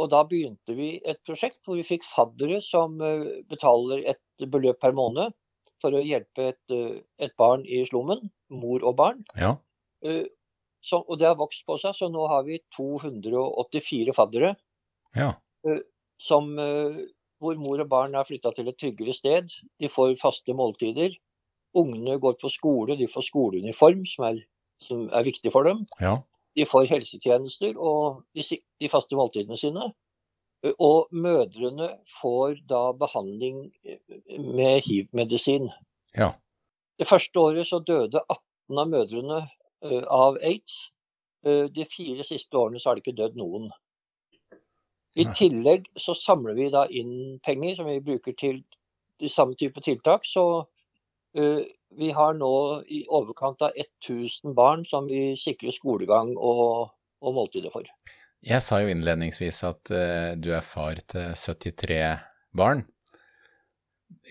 Og 0.00 0.10
da 0.10 0.24
begynte 0.26 0.74
vi 0.76 0.96
et 1.06 1.20
prosjekt 1.26 1.60
hvor 1.64 1.78
vi 1.78 1.86
fikk 1.86 2.04
faddere 2.06 2.60
som 2.64 2.98
eh, 3.04 3.40
betaler 3.50 4.04
et 4.14 4.46
beløp 4.50 4.80
per 4.82 4.94
måned 4.96 5.34
for 5.82 5.94
å 5.96 6.02
hjelpe 6.04 6.50
et, 6.52 6.74
eh, 6.74 7.00
et 7.22 7.34
barn 7.40 7.64
i 7.64 7.82
slummen, 7.88 8.28
mor 8.52 8.84
og 8.84 8.98
barn. 9.00 9.24
Ja. 9.38 9.56
Så, 10.84 10.98
og 11.00 11.16
det 11.16 11.30
har 11.30 11.38
vokst 11.40 11.62
på 11.64 11.78
seg, 11.80 11.94
så 11.96 12.10
nå 12.12 12.26
har 12.28 12.42
vi 12.44 12.58
284 12.76 14.12
faddere 14.12 14.50
Ja. 15.16 15.30
som, 16.20 16.50
hvor 17.40 17.56
mor 17.56 17.80
og 17.80 17.88
barn 17.88 18.12
er 18.18 18.26
flytta 18.28 18.52
til 18.52 18.68
et 18.68 18.76
tryggere 18.76 19.14
sted. 19.16 19.48
De 19.80 19.88
får 19.88 20.12
faste 20.20 20.52
måltider. 20.52 21.16
Ungene 21.74 22.18
går 22.22 22.36
på 22.40 22.50
skole, 22.52 22.96
de 22.96 23.08
får 23.10 23.26
skoleuniform, 23.28 24.04
som 24.06 24.28
er, 24.30 24.40
som 24.82 25.08
er 25.10 25.26
viktig 25.26 25.52
for 25.52 25.66
dem. 25.66 25.82
Ja. 26.00 26.18
De 26.54 26.66
får 26.70 26.86
helsetjenester 26.86 27.74
og 27.74 28.22
de, 28.36 28.44
de 28.80 28.90
faste 28.90 29.18
måltidene 29.18 29.58
sine. 29.58 29.90
Og 30.78 31.10
mødrene 31.12 31.90
får 32.20 32.62
da 32.70 32.86
behandling 32.96 33.66
eh, 33.84 33.98
med 34.38 34.80
hiv-medisin. 34.86 35.68
Ja. 36.16 36.30
Det 36.98 37.08
første 37.08 37.40
året 37.40 37.66
så 37.66 37.82
døde 37.82 38.22
18 38.22 38.78
av 38.78 38.88
mødrene 38.88 39.40
uh, 39.84 40.04
av 40.08 40.38
aids. 40.42 40.92
Uh, 41.46 41.66
De 41.74 41.84
fire 41.84 42.24
siste 42.24 42.56
årene 42.56 42.80
så 42.80 42.90
har 42.90 42.96
det 42.96 43.04
ikke 43.04 43.18
dødd 43.18 43.36
noen. 43.36 43.66
I 45.14 45.26
Nei. 45.26 45.34
tillegg 45.36 45.90
så 46.00 46.14
samler 46.16 46.56
vi 46.58 46.70
da 46.74 46.86
inn 46.90 47.40
penger 47.44 47.76
som 47.78 47.90
vi 47.90 48.00
bruker 48.02 48.34
til 48.38 48.62
de 49.20 49.28
samme 49.30 49.58
type 49.58 49.82
tiltak. 49.84 50.24
Så 50.26 50.64
vi 51.34 52.10
har 52.14 52.34
nå 52.38 52.54
i 52.86 53.04
overkant 53.10 53.62
av 53.62 53.74
1000 53.78 54.54
barn 54.54 54.84
som 54.86 55.08
vi 55.10 55.34
sikrer 55.38 55.74
skolegang 55.74 56.32
og, 56.38 56.90
og 57.22 57.36
måltider 57.36 57.74
for. 57.74 57.86
Jeg 58.44 58.60
sa 58.60 58.82
jo 58.82 58.90
innledningsvis 58.92 59.62
at 59.64 59.92
uh, 59.94 60.34
du 60.36 60.50
er 60.52 60.64
far 60.64 60.98
til 61.08 61.32
73 61.32 62.00
barn. 62.56 62.84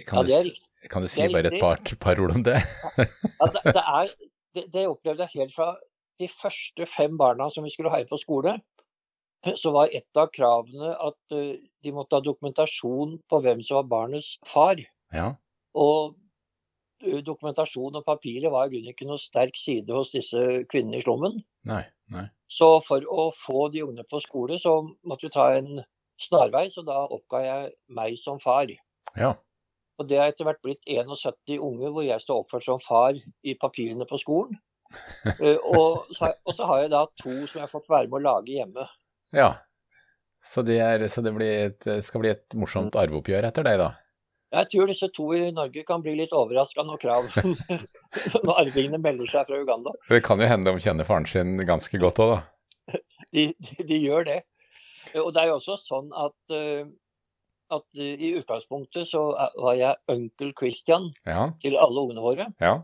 Kan, 0.05 0.21
Ja, 0.21 0.23
det 0.27 0.35
er 0.35 0.45
du, 0.45 0.51
riktig. 0.51 0.91
kan 0.93 1.05
du 1.05 1.09
si 1.09 1.25
bare 1.33 1.49
et 1.49 1.61
par, 1.61 1.81
par 2.01 2.21
ord 2.21 2.35
om 2.37 2.45
det? 2.45 2.59
Ja, 3.39 3.49
det, 3.49 3.63
det, 3.65 3.81
er, 3.81 4.13
det, 4.55 4.67
det 4.75 4.85
opplevde 4.89 5.25
jeg 5.25 5.41
helt 5.41 5.55
fra 5.55 5.73
de 6.21 6.29
første 6.29 6.85
fem 6.89 7.17
barna 7.17 7.49
som 7.49 7.65
vi 7.65 7.73
skulle 7.73 7.91
ha 7.93 8.01
inn 8.01 8.09
på 8.09 8.21
skole. 8.21 8.57
Så 9.59 9.73
var 9.75 9.91
et 9.91 10.19
av 10.19 10.29
kravene 10.31 10.93
at 10.93 11.35
uh, 11.35 11.55
de 11.57 11.95
måtte 11.95 12.19
ha 12.19 12.23
dokumentasjon 12.23 13.17
på 13.29 13.41
hvem 13.43 13.65
som 13.65 13.81
var 13.81 13.89
barnets 13.97 14.35
far. 14.47 14.77
Ja. 15.13 15.33
Og 15.73 16.13
eh, 16.13 16.22
dokumentasjon 17.25 17.99
og 17.99 18.05
papirer 18.07 18.51
var 18.53 18.67
i 18.67 18.73
grunnen 18.73 18.93
ikke 18.93 19.07
noe 19.09 19.21
sterk 19.21 19.57
side 19.59 19.91
hos 19.93 20.13
disse 20.15 20.39
kvinnene 20.71 20.99
i 20.99 21.03
slummen. 21.05 21.39
Nei. 21.69 21.83
Nei. 22.13 22.27
Så 22.51 22.67
for 22.85 23.03
å 23.09 23.29
få 23.33 23.67
de 23.73 23.81
ungene 23.85 24.05
på 24.09 24.19
skole, 24.21 24.59
så 24.61 24.75
måtte 25.07 25.27
vi 25.27 25.33
ta 25.33 25.47
en 25.57 25.81
snarvei, 26.21 26.67
så 26.71 26.83
da 26.85 26.99
oppga 27.11 27.41
jeg 27.43 27.71
meg 27.97 28.15
som 28.21 28.39
far. 28.43 28.69
Ja. 29.17 29.33
Og 29.99 30.07
det 30.09 30.19
har 30.19 30.31
etter 30.31 30.47
hvert 30.47 30.61
blitt 30.65 30.85
71 30.89 31.57
unge 31.59 31.89
hvor 31.93 32.05
jeg 32.05 32.21
står 32.21 32.43
oppført 32.43 32.65
som 32.65 32.79
far 32.83 33.17
i 33.17 33.55
papirene 33.59 34.07
på 34.09 34.19
skolen. 34.21 34.57
uh, 34.93 35.57
og, 35.77 36.05
så, 36.13 36.27
har- 36.27 36.39
og 36.45 36.53
så 36.55 36.69
har 36.69 36.83
jeg 36.83 36.93
da 36.93 37.03
to 37.19 37.33
som 37.43 37.59
jeg 37.59 37.65
har 37.65 37.71
fått 37.71 37.89
være 37.89 38.09
med 38.09 38.19
å 38.21 38.25
lage 38.31 38.57
hjemme. 38.59 38.87
ja. 39.35 39.53
Så, 40.43 40.59
det, 40.67 40.75
er, 40.83 41.05
så 41.07 41.21
det 41.23 41.31
blir 41.31 41.69
et, 41.69 41.85
skal 42.03 42.19
bli 42.19 42.27
et 42.33 42.55
morsomt 42.59 42.97
arveoppgjør 42.99 43.45
etter 43.47 43.63
deg, 43.63 43.77
da? 43.79 43.85
Jeg 44.53 44.69
tror 44.69 44.89
disse 44.89 45.07
to 45.15 45.27
i 45.33 45.51
Norge 45.55 45.83
kan 45.87 46.03
bli 46.05 46.13
litt 46.19 46.33
overraska 46.35 46.85
når 46.85 46.99
krav 47.01 47.29
når 48.45 48.59
arvingene 48.61 48.99
melder 49.01 49.29
seg 49.31 49.47
fra 49.49 49.59
Uganda. 49.61 49.93
Det 50.09 50.21
kan 50.25 50.41
jo 50.41 50.49
hende 50.49 50.73
de 50.73 50.83
kjenner 50.83 51.07
faren 51.07 51.25
sin 51.29 51.57
ganske 51.65 52.01
godt 52.01 52.21
òg, 52.21 52.35
da. 52.35 52.99
De, 53.33 53.47
de, 53.57 53.85
de 53.89 53.97
gjør 54.03 54.27
det. 54.27 54.39
Og 55.17 55.31
det 55.33 55.41
er 55.41 55.49
jo 55.49 55.57
også 55.57 55.77
sånn 55.81 56.11
at, 56.15 56.35
eh, 56.53 56.85
at 57.73 57.99
i 57.99 58.33
utgangspunktet 58.37 59.09
så 59.09 59.23
var 59.33 59.77
jeg 59.79 59.97
onkel 60.11 60.53
Christian 60.59 61.09
Ja. 61.25 61.49
til 61.63 61.77
alle 61.79 62.05
ungene 62.05 62.23
våre. 62.23 62.49
Ja. 62.61 62.75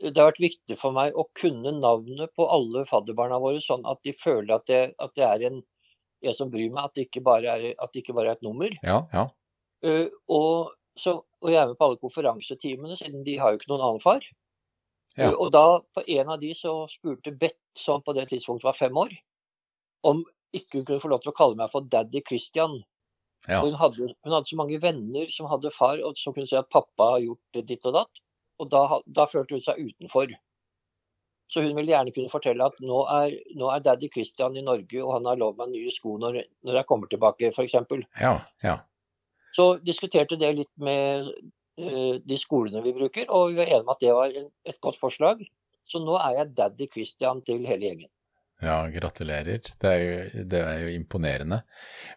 Det 0.00 0.12
har 0.16 0.30
vært 0.32 0.42
viktig 0.44 0.76
for 0.76 0.92
meg 0.92 1.16
å 1.16 1.24
kunne 1.38 1.72
navnet 1.78 2.34
på 2.36 2.44
alle 2.52 2.84
fadderbarna 2.88 3.40
våre, 3.40 3.62
sånn 3.64 3.86
at 3.88 4.02
de 4.04 4.12
føler 4.12 4.58
at 4.58 4.68
det, 4.68 4.82
at 5.00 5.14
det 5.16 5.24
er 5.24 5.46
en, 5.48 5.62
en 6.26 6.36
som 6.36 6.52
bryr 6.52 6.68
meg, 6.68 6.90
at 6.90 6.98
det 6.98 7.08
ikke 7.08 7.24
bare 7.24 7.56
er, 7.56 7.70
at 7.80 7.92
det 7.94 8.04
ikke 8.04 8.16
bare 8.18 8.34
er 8.34 8.38
et 8.40 8.44
nummer. 8.44 8.76
Ja. 8.84 9.00
Ja. 9.14 9.30
Uh, 9.80 10.12
og, 10.28 10.74
så, 11.00 11.16
og 11.40 11.52
jeg 11.52 11.60
er 11.62 11.70
med 11.70 11.78
på 11.78 11.88
alle 11.88 12.00
konferansetimene, 12.02 12.98
siden 12.98 13.24
de 13.26 13.38
har 13.40 13.52
jo 13.52 13.60
ikke 13.60 13.72
noen 13.72 13.86
annen 13.86 14.04
far. 14.04 14.26
Ja. 15.18 15.32
Og 15.32 15.50
da, 15.54 15.64
på 15.96 16.04
en 16.06 16.30
av 16.30 16.38
de, 16.42 16.52
så 16.56 16.74
spurte 16.90 17.32
Bett, 17.34 17.58
som 17.78 18.04
på 18.04 18.14
det 18.16 18.28
tidspunktet 18.30 18.68
var 18.68 18.78
fem 18.78 18.96
år, 19.00 19.14
om 20.06 20.22
ikke 20.56 20.80
hun 20.80 20.86
kunne 20.86 21.02
få 21.02 21.10
lov 21.12 21.22
til 21.24 21.32
å 21.32 21.36
kalle 21.36 21.58
meg 21.58 21.70
for 21.72 21.86
Daddy 21.86 22.22
Christian. 22.26 22.78
Ja. 23.48 23.62
Hun, 23.64 23.74
hadde, 23.80 24.10
hun 24.24 24.36
hadde 24.36 24.50
så 24.50 24.58
mange 24.60 24.78
venner 24.82 25.32
som 25.32 25.48
hadde 25.50 25.72
far, 25.74 26.02
og 26.04 26.18
som 26.18 26.36
kunne 26.36 26.48
si 26.50 26.58
at 26.58 26.70
pappa 26.72 27.14
har 27.14 27.24
gjort 27.24 27.64
ditt 27.72 27.88
og 27.88 27.96
datt. 27.96 28.22
Og 28.60 28.70
da, 28.72 28.84
da 29.06 29.26
følte 29.30 29.56
hun 29.56 29.64
seg 29.64 29.80
utenfor. 29.80 30.32
Så 31.50 31.64
hun 31.64 31.74
ville 31.74 31.90
gjerne 31.90 32.12
kunne 32.14 32.30
fortelle 32.30 32.66
at 32.66 32.76
nå 32.84 33.00
er, 33.10 33.34
nå 33.58 33.70
er 33.74 33.82
Daddy 33.82 34.10
Christian 34.12 34.58
i 34.58 34.62
Norge, 34.62 35.00
og 35.02 35.16
han 35.16 35.26
har 35.26 35.40
lovd 35.40 35.58
meg 35.58 35.72
nye 35.72 35.90
sko 35.90 36.14
når, 36.22 36.44
når 36.66 36.78
jeg 36.78 36.88
kommer 36.90 37.10
tilbake, 37.10 37.50
f.eks. 37.50 37.74
Ja. 38.20 38.36
ja. 38.62 38.76
Så 39.56 39.72
diskuterte 39.82 40.38
det 40.40 40.52
litt 40.60 40.72
med 40.78 41.30
eh, 41.80 42.20
de 42.22 42.38
skolene 42.38 42.84
vi 42.84 42.94
bruker, 42.96 43.26
og 43.28 43.50
vi 43.50 43.58
var 43.60 43.70
enige 43.70 43.82
om 43.84 43.92
at 43.94 44.04
det 44.04 44.14
var 44.14 44.36
et 44.36 44.80
godt 44.84 45.00
forslag. 45.00 45.42
Så 45.86 46.02
nå 46.02 46.16
er 46.20 46.38
jeg 46.38 46.54
daddy 46.58 46.88
Christian 46.92 47.42
til 47.46 47.66
hele 47.66 47.88
gjengen. 47.88 48.10
Ja, 48.60 48.84
gratulerer. 48.92 49.62
Det 49.80 49.88
er, 49.88 50.00
jo, 50.04 50.44
det 50.52 50.60
er 50.60 50.82
jo 50.82 50.92
imponerende. 50.92 51.62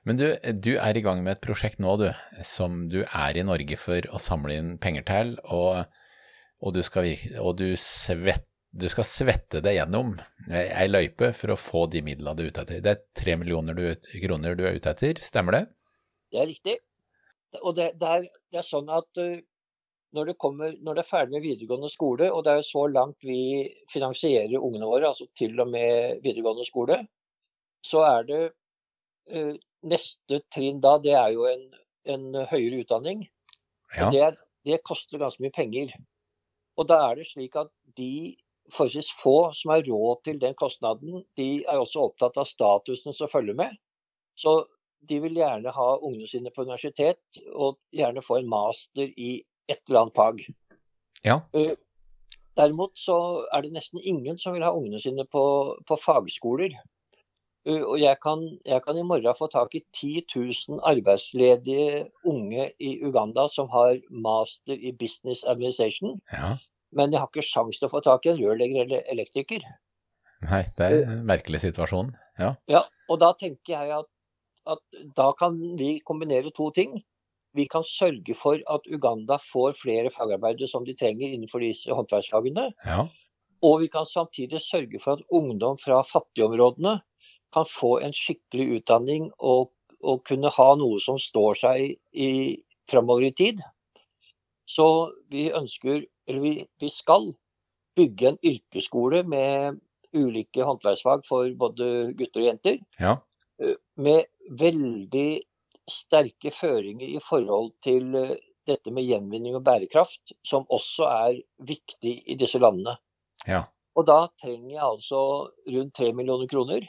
Men 0.04 0.20
du, 0.20 0.25
du 0.60 0.74
er 0.75 0.98
i 0.98 1.04
gang 1.04 1.22
med 1.24 1.38
et 1.38 1.44
prosjekt 1.44 1.80
nå, 1.80 1.96
du, 2.02 2.10
som 2.44 2.84
du 2.92 3.00
er 3.06 3.40
i 3.40 3.46
Norge 3.48 3.78
for 3.80 4.10
å 4.12 4.20
samle 4.20 4.58
inn 4.60 4.74
penger 4.84 5.08
til, 5.08 5.38
og, 5.48 5.86
og, 6.60 6.74
du, 6.75 6.82
skal, 6.84 7.08
og 7.40 7.56
du, 7.62 7.70
svett, 7.80 8.44
du 8.75 8.90
skal 8.92 9.08
svette 9.08 9.63
deg 9.63 9.80
gjennom 9.80 10.18
ei 10.52 10.90
løype 10.92 11.32
for 11.38 11.56
å 11.56 11.60
få 11.60 11.86
de 11.94 12.04
midlene 12.04 12.36
du 12.36 12.44
er 12.44 12.52
ute 12.52 12.68
etter. 12.68 12.84
Det 12.84 12.92
er 12.92 13.06
tre 13.24 13.38
millioner 13.40 13.80
du, 13.80 14.10
kroner 14.25 14.60
du 14.60 14.68
er 14.68 14.75
ute 14.75 14.92
etter, 14.92 15.24
stemmer 15.24 15.62
det? 15.62 15.66
Det 16.34 16.44
er 16.44 16.52
riktig. 16.52 16.82
Og 17.62 17.76
det, 17.78 17.92
det, 18.02 18.08
er, 18.18 18.28
det 18.52 18.60
er 18.62 18.66
sånn 18.68 18.90
at 18.94 19.22
eh, 19.22 19.42
når 20.14 20.30
det, 20.30 20.36
kommer, 20.42 20.74
når 20.86 20.98
det 20.98 21.04
er 21.04 21.10
ferdig 21.10 21.34
med 21.36 21.46
videregående 21.46 21.90
skole, 21.90 22.30
og 22.32 22.44
det 22.46 22.52
er 22.54 22.60
jo 22.62 22.68
så 22.68 22.84
langt 22.92 23.26
vi 23.26 23.66
finansierer 23.92 24.60
ungene 24.62 24.86
våre, 24.90 25.10
altså 25.10 25.26
til 25.38 25.58
og 25.62 25.72
med 25.74 26.20
videregående 26.22 26.66
skole, 26.68 27.00
så 27.84 28.04
er 28.06 28.28
det 28.28 28.42
uh, 29.34 29.56
neste 29.90 30.40
trinn 30.54 30.78
da, 30.84 31.00
det 31.02 31.16
er 31.18 31.34
jo 31.34 31.48
en, 31.50 31.66
en 32.14 32.28
høyere 32.52 32.84
utdanning. 32.84 33.26
Ja. 33.98 34.06
Og 34.06 34.14
det, 34.14 34.22
er- 34.28 34.44
det 34.70 34.84
koster 34.86 35.20
ganske 35.20 35.42
mye 35.44 35.56
penger. 35.56 35.96
Og 36.78 36.88
da 36.90 37.00
er 37.10 37.18
det 37.20 37.28
slik 37.32 37.58
at 37.60 37.74
de 37.98 38.36
forholdsvis 38.70 39.10
få 39.20 39.36
som 39.58 39.74
har 39.74 39.84
råd 39.90 40.22
til 40.30 40.40
den 40.46 40.54
kostnaden, 40.58 41.24
de 41.38 41.50
er 41.66 41.82
også 41.82 42.06
opptatt 42.06 42.38
av 42.40 42.48
statusen 42.48 43.18
som 43.18 43.34
følger 43.34 43.58
med. 43.58 43.74
Så 44.40 44.60
de 45.10 45.20
vil 45.24 45.40
gjerne 45.40 45.74
ha 45.76 45.88
ungene 46.00 46.28
sine 46.30 46.52
på 46.54 46.66
universitet, 46.68 47.22
og 47.54 47.80
gjerne 47.96 48.24
få 48.24 48.40
en 48.40 48.52
master 48.52 49.10
i 49.18 49.36
et 49.72 49.82
eller 49.88 50.06
annet 50.06 50.18
fag. 50.20 50.46
Ja. 51.24 51.42
Eh, 51.56 51.76
Derimot 52.58 53.00
så 53.00 53.16
er 53.50 53.64
det 53.66 53.74
nesten 53.74 54.02
ingen 54.04 54.38
som 54.38 54.54
vil 54.54 54.66
ha 54.66 54.74
ungene 54.78 55.00
sine 55.02 55.26
på, 55.26 55.44
på 55.90 55.98
fagskoler. 55.98 56.76
Eh, 57.66 57.82
Og 57.82 57.96
jeg 58.02 58.20
kan, 58.22 58.44
jeg 58.66 58.84
kan 58.86 59.00
i 59.00 59.06
morgen 59.08 59.38
få 59.38 59.48
tak 59.52 59.74
i 59.76 59.82
10 59.96 60.26
000 60.36 60.84
arbeidsledige 60.84 62.10
unge 62.30 62.70
i 62.80 62.98
Uganda 63.06 63.48
som 63.50 63.72
har 63.74 63.98
master 64.10 64.78
i 64.78 64.92
business 64.92 65.44
administration, 65.48 66.20
ja. 66.32 66.58
men 66.92 67.14
jeg 67.14 67.24
har 67.24 67.32
ikke 67.32 67.48
sjanse 67.48 67.80
til 67.80 67.90
å 67.90 67.96
få 67.96 68.04
tak 68.06 68.28
i 68.28 68.34
en 68.34 68.42
rørlegger 68.44 68.86
eller 68.86 69.08
elektriker. 69.16 69.64
Nei, 70.44 70.66
det 70.78 70.90
er 70.90 71.06
en 71.08 71.24
merkelig 71.26 71.64
situasjon. 71.64 72.12
Ja. 72.40 72.56
Ja, 72.68 72.84
og 73.10 73.22
da 73.24 73.32
tenker 73.40 73.78
jeg 73.78 73.94
at, 73.96 74.10
at 74.70 75.01
da 75.17 75.32
kan 75.39 75.58
vi 75.79 75.98
kombinere 76.05 76.53
to 76.55 76.70
ting. 76.75 77.01
Vi 77.53 77.67
kan 77.70 77.84
sørge 77.86 78.36
for 78.38 78.58
at 78.75 78.88
Uganda 78.89 79.38
får 79.41 79.75
flere 79.77 80.12
fagarbeidere 80.13 80.67
som 80.67 80.86
de 80.86 80.96
trenger 80.98 81.36
innenfor 81.36 81.62
disse 81.62 81.93
håndverksfagene. 81.93 82.72
Ja. 82.86 83.05
Og 83.63 83.79
vi 83.84 83.89
kan 83.93 84.08
samtidig 84.10 84.62
sørge 84.62 85.00
for 85.00 85.20
at 85.20 85.27
ungdom 85.32 85.77
fra 85.79 86.01
fattigområdene 86.08 86.98
kan 87.53 87.70
få 87.70 88.00
en 88.03 88.15
skikkelig 88.17 88.79
utdanning 88.79 89.29
og, 89.39 89.72
og 90.01 90.24
kunne 90.27 90.51
ha 90.51 90.70
noe 90.79 91.00
som 91.03 91.20
står 91.22 91.60
seg 91.62 91.93
i, 92.12 92.32
framover 92.89 93.29
i 93.29 93.36
tid. 93.38 93.62
Så 94.65 94.88
vi 95.32 95.50
ønsker, 95.53 96.03
eller 96.27 96.43
vi, 96.43 96.53
vi 96.82 96.89
skal, 96.89 97.34
bygge 97.93 98.32
en 98.32 98.39
yrkesskole 98.41 99.20
med 99.29 99.77
ulike 100.17 100.65
håndverksfag 100.65 101.22
for 101.27 101.51
både 101.60 101.89
gutter 102.17 102.41
og 102.41 102.48
jenter. 102.48 102.79
Ja. 102.98 103.20
Med 104.04 104.26
veldig 104.60 105.28
sterke 105.90 106.52
føringer 106.54 107.10
i 107.12 107.22
forhold 107.24 107.74
til 107.84 108.16
eh, 108.16 108.36
dette 108.68 108.94
med 108.96 109.04
gjenvinning 109.04 109.58
og 109.58 109.66
bærekraft, 109.68 110.36
som 110.48 110.68
også 110.72 111.08
er 111.10 111.42
viktig 111.68 112.16
i 112.32 112.38
disse 112.40 112.62
landene. 112.64 112.96
Ja. 113.48 113.66
Og 114.00 114.08
da 114.08 114.24
trenger 114.40 114.72
jeg 114.72 114.86
altså 114.86 115.20
rundt 115.76 115.96
3 116.00 116.14
millioner 116.16 116.50
kroner. 116.50 116.88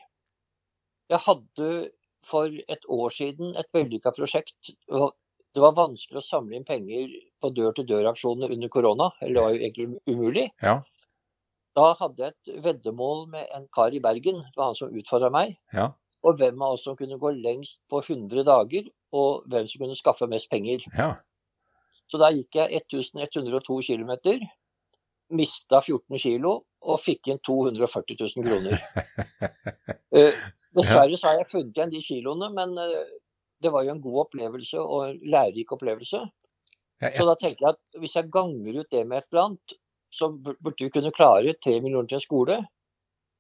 Jeg 1.11 1.21
hadde 1.27 1.71
for 2.25 2.49
et 2.49 2.87
år 2.89 3.13
siden 3.13 3.59
et 3.61 3.69
vellykka 3.75 4.15
prosjekt. 4.17 4.71
Det 4.81 5.63
var 5.63 5.77
vanskelig 5.77 6.23
å 6.23 6.25
samle 6.25 6.57
inn 6.57 6.67
penger 6.67 7.11
på 7.43 7.51
dør-til-dør-aksjonene 7.59 8.49
under 8.55 8.73
korona. 8.73 9.11
Eller 9.21 9.35
det 9.35 9.45
var 9.45 9.53
jo 9.53 9.61
egentlig 9.61 10.15
umulig. 10.15 10.47
Ja. 10.63 10.79
Da 11.75 11.91
hadde 11.99 12.23
jeg 12.23 12.35
et 12.35 12.65
veddemål 12.65 13.27
med 13.35 13.51
en 13.59 13.69
kar 13.75 13.93
i 13.93 14.01
Bergen. 14.03 14.41
Det 14.47 14.57
var 14.57 14.71
han 14.71 14.79
som 14.79 14.95
utfordra 14.95 15.31
meg. 15.35 15.59
Ja. 15.75 15.91
Og 16.25 16.39
hvem 16.41 16.63
av 16.65 16.77
oss 16.77 16.87
som 16.87 16.97
kunne 16.97 17.21
gå 17.21 17.31
lengst 17.37 17.83
på 17.93 18.01
100 18.01 18.47
dager, 18.49 18.89
og 19.15 19.45
hvem 19.51 19.69
som 19.71 19.83
kunne 19.83 19.99
skaffe 19.99 20.29
mest 20.31 20.51
penger. 20.53 20.85
Ja. 20.97 21.13
Så 22.11 22.21
da 22.21 22.31
gikk 22.35 22.57
jeg 22.59 22.83
1102 22.85 23.81
km, 23.87 24.13
mista 25.35 25.81
14 25.81 26.21
kg 26.21 26.49
og 26.85 27.01
fikk 27.01 27.31
inn 27.33 27.41
240 27.45 28.19
000 28.21 28.49
kroner. 28.49 28.81
uh, 30.17 30.41
dessverre 30.77 31.17
så 31.17 31.31
har 31.31 31.39
jeg 31.41 31.51
funnet 31.51 31.79
igjen 31.79 31.95
de 31.95 32.03
kiloene, 32.05 32.51
men 32.57 32.75
uh, 32.77 33.05
det 33.65 33.73
var 33.73 33.87
jo 33.87 33.95
en 33.95 34.03
god 34.05 34.25
opplevelse 34.27 34.83
og 34.83 35.07
en 35.09 35.23
lærerik 35.33 35.73
opplevelse. 35.77 36.21
Ja, 37.01 37.09
ja. 37.09 37.17
Så 37.17 37.27
da 37.29 37.37
tenker 37.41 37.67
jeg 37.67 37.77
at 37.77 38.01
hvis 38.03 38.17
jeg 38.19 38.31
ganger 38.33 38.81
ut 38.81 38.93
det 38.93 39.03
med 39.09 39.21
et 39.21 39.29
eller 39.33 39.49
annet, 39.49 39.77
så 40.15 40.31
burde 40.31 40.79
vi 40.79 40.93
kunne 40.95 41.15
klare 41.15 41.57
3 41.67 41.81
millioner 41.83 42.11
til 42.11 42.21
en 42.21 42.25
skole. 42.25 42.59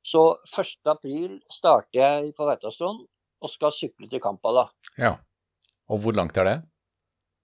Så 0.04 0.22
1. 0.44 0.76
april 0.92 1.38
starter 1.52 2.00
jeg 2.00 2.34
på 2.36 2.46
Veitastrond 2.48 3.06
og 3.44 3.52
skal 3.52 3.72
sykle 3.74 4.08
til 4.10 4.22
Kampala. 4.24 4.68
ja. 5.00 5.16
Og 5.92 6.00
hvor 6.00 6.14
langt 6.16 6.36
er 6.40 6.46
det? 6.48 6.58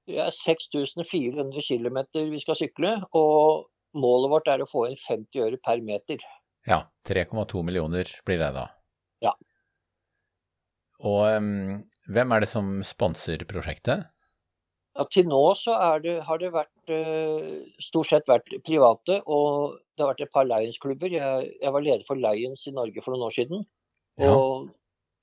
Det 0.09 0.17
er 0.25 0.31
6400 0.33 1.61
km 1.61 1.99
vi 2.33 2.39
skal 2.41 2.57
sykle, 2.57 2.93
og 3.13 3.67
målet 3.93 4.33
vårt 4.33 4.49
er 4.49 4.63
å 4.65 4.69
få 4.69 4.87
inn 4.89 4.97
50 4.97 5.43
øre 5.45 5.59
per 5.61 5.83
meter. 5.85 6.25
Ja, 6.67 6.87
3,2 7.09 7.61
millioner 7.67 8.09
blir 8.25 8.41
det 8.41 8.49
da. 8.57 8.65
Ja. 9.21 9.35
Og 11.05 11.21
um, 11.37 11.85
hvem 12.09 12.33
er 12.33 12.43
det 12.43 12.49
som 12.49 12.81
sponser 12.87 13.45
prosjektet? 13.49 14.09
Ja, 14.99 15.05
til 15.07 15.29
nå 15.31 15.41
så 15.55 15.77
det, 16.03 16.17
har 16.27 16.41
det 16.43 16.51
vært 16.51 16.91
eh, 16.91 17.51
stort 17.83 18.11
sett 18.11 18.27
vært 18.29 18.51
private, 18.67 19.21
og 19.23 19.79
det 19.95 20.03
har 20.03 20.11
vært 20.11 20.25
et 20.27 20.33
par 20.35 20.49
Lions-klubber. 20.49 21.13
Jeg, 21.15 21.53
jeg 21.63 21.75
var 21.77 21.85
leder 21.85 22.03
for 22.07 22.19
Lions 22.19 22.67
i 22.67 22.75
Norge 22.75 23.05
for 23.05 23.15
noen 23.15 23.29
år 23.29 23.37
siden. 23.37 23.63
Ja. 24.21 24.33
Og, 24.35 24.69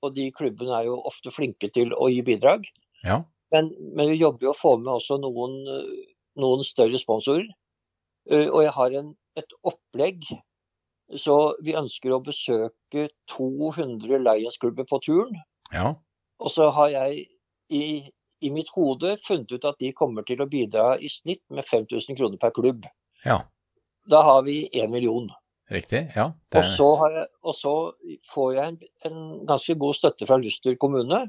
og 0.02 0.14
de 0.16 0.30
klubbene 0.34 0.72
er 0.78 0.88
jo 0.88 0.96
ofte 1.10 1.32
flinke 1.34 1.68
til 1.74 1.92
å 1.92 2.08
gi 2.08 2.24
bidrag. 2.26 2.64
Ja. 3.04 3.20
Men, 3.54 3.70
men 3.92 4.10
vi 4.12 4.18
jobber 4.22 4.48
jo 4.48 4.54
å 4.54 4.58
få 4.58 4.74
med 4.80 4.92
også 4.94 5.20
noen, 5.20 5.60
noen 6.40 6.64
større 6.66 7.00
sponsorer. 7.00 7.46
Eh, 8.30 8.48
Og 8.48 8.64
jeg 8.64 8.74
har 8.76 8.98
en, 9.02 9.12
et 9.36 9.56
opplegg. 9.68 10.24
Så 11.16 11.34
vi 11.64 11.76
ønsker 11.76 12.12
å 12.12 12.20
besøke 12.24 13.06
200 13.32 14.20
Lions-klubber 14.24 14.88
på 14.88 15.00
turen. 15.04 15.36
Ja. 15.72 15.94
Og 16.40 16.52
så 16.52 16.68
har 16.72 16.92
jeg 16.92 17.28
i, 17.72 17.84
i 18.40 18.50
mitt 18.54 18.70
hode 18.74 19.16
funnet 19.22 19.52
ut 19.52 19.66
at 19.68 19.78
de 19.82 19.92
kommer 19.96 20.26
til 20.26 20.42
å 20.42 20.48
bidra 20.50 20.92
i 21.00 21.10
snitt 21.12 21.42
med 21.50 21.66
5000 21.66 22.18
kroner 22.18 22.40
per 22.40 22.54
klubb. 22.54 22.86
Ja. 23.24 23.42
Da 24.08 24.22
har 24.24 24.42
vi 24.46 24.62
én 24.72 24.90
million. 24.92 25.28
Riktig. 25.70 26.06
Ja. 26.16 26.30
Det 26.48 26.58
Og 26.58 26.64
er, 26.64 26.70
så, 26.76 26.88
har 27.02 27.16
jeg, 27.18 27.26
og 27.44 27.54
så 27.56 27.74
får 28.32 28.54
jeg 28.54 28.72
en, 28.72 28.78
en 29.04 29.18
ganske 29.48 29.76
god 29.82 29.98
støtte 29.98 30.28
fra 30.28 30.38
Luster 30.40 30.78
kommune. 30.80 31.26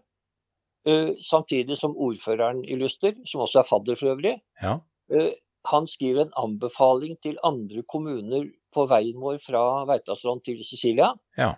Uh, 0.88 1.12
samtidig 1.20 1.76
som 1.76 1.98
ordføreren 2.00 2.62
i 2.64 2.78
Luster, 2.80 3.18
som 3.28 3.44
også 3.44 3.60
er 3.60 3.68
fadder 3.68 4.00
for 4.00 4.14
øvrig, 4.14 4.38
ja. 4.62 4.78
uh, 5.12 5.32
han 5.68 5.88
skriver 5.92 6.24
en 6.24 6.38
anbefaling 6.40 7.18
til 7.24 7.36
andre 7.44 7.84
kommuner 7.84 8.48
på 8.74 8.86
veien 8.88 9.20
vår 9.20 9.42
fra 9.44 9.64
Veitastrand 9.90 10.46
til 10.46 10.62
Sicilia 10.64 11.12
Ja. 11.38 11.56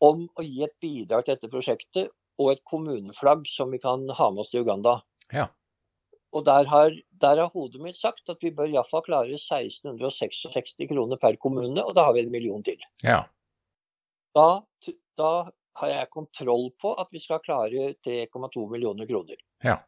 om 0.00 0.24
å 0.38 0.44
gi 0.46 0.62
et 0.64 0.74
bidrag 0.80 1.26
til 1.26 1.36
dette 1.36 1.50
prosjektet 1.52 2.08
og 2.40 2.52
et 2.52 2.64
kommuneflagg 2.66 3.46
som 3.48 3.70
vi 3.74 3.80
kan 3.82 4.08
ha 4.18 4.30
med 4.30 4.44
oss 4.44 4.52
til 4.52 4.64
Uganda. 4.64 4.98
Ja. 5.32 5.48
Og 6.34 6.42
der 6.48 6.66
har, 6.66 6.94
der 7.22 7.40
har 7.42 7.52
hodet 7.54 7.82
mitt 7.82 7.96
sagt 7.96 8.30
at 8.32 8.42
vi 8.42 8.50
bør 8.54 8.72
iallfall 8.72 9.04
klare 9.06 9.38
1666 9.38 10.74
kroner 10.90 11.20
per 11.22 11.38
kommune, 11.38 11.78
og 11.78 11.94
da 11.94 12.08
har 12.08 12.16
vi 12.16 12.24
en 12.24 12.32
million 12.34 12.64
til. 12.66 12.80
Ja. 13.06 13.22
Da, 14.34 14.48
da 15.18 15.32
har 15.78 15.90
jeg 15.90 16.10
kontroll 16.14 16.72
på 16.82 16.94
at 16.98 17.10
vi 17.14 17.22
skal 17.22 17.42
klare 17.44 17.92
3,2 18.06 18.70
millioner 18.70 19.10
kroner. 19.10 19.38
ja. 19.64 19.80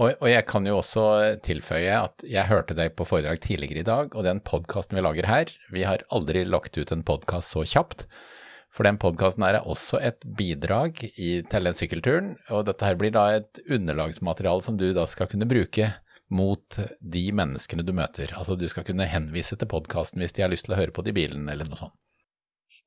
Og, 0.00 0.14
og 0.24 0.30
jeg 0.30 0.46
kan 0.48 0.64
jo 0.64 0.78
også 0.78 1.02
tilføye 1.44 1.92
at 1.92 2.22
jeg 2.24 2.48
hørte 2.48 2.72
deg 2.76 2.94
på 2.96 3.04
foredrag 3.04 3.42
tidligere 3.44 3.82
i 3.82 3.88
dag, 3.88 4.14
og 4.16 4.24
den 4.24 4.40
podkasten 4.40 4.96
vi 4.96 5.04
lager 5.04 5.28
her, 5.28 5.50
vi 5.68 5.84
har 5.84 6.06
aldri 6.08 6.46
lagt 6.48 6.78
ut 6.80 6.92
en 6.94 7.04
podkast 7.04 7.52
så 7.52 7.66
kjapt. 7.68 8.06
For 8.70 8.86
den 8.86 9.00
podkasten 9.02 9.42
er 9.46 9.58
også 9.66 9.98
et 9.98 10.22
bidrag 10.38 11.02
i, 11.10 11.40
til 11.42 11.66
den 11.66 11.74
sykkelturen, 11.76 12.36
og 12.54 12.68
dette 12.68 12.86
her 12.86 12.98
blir 12.98 13.10
da 13.14 13.26
et 13.40 13.58
underlagsmateriale 13.66 14.62
som 14.62 14.78
du 14.78 14.92
da 14.94 15.08
skal 15.10 15.30
kunne 15.30 15.48
bruke 15.50 15.88
mot 16.30 16.78
de 17.00 17.24
menneskene 17.34 17.82
du 17.82 17.90
møter. 17.96 18.30
Altså 18.38 18.54
du 18.54 18.68
skal 18.70 18.86
kunne 18.86 19.08
henvise 19.10 19.58
til 19.58 19.70
podkasten 19.70 20.22
hvis 20.22 20.36
de 20.36 20.44
har 20.44 20.52
lyst 20.52 20.68
til 20.68 20.76
å 20.76 20.78
høre 20.78 20.94
på 20.94 21.02
det 21.02 21.10
i 21.14 21.18
bilen 21.18 21.50
eller 21.50 21.66
noe 21.66 21.80
sånt. 21.80 21.96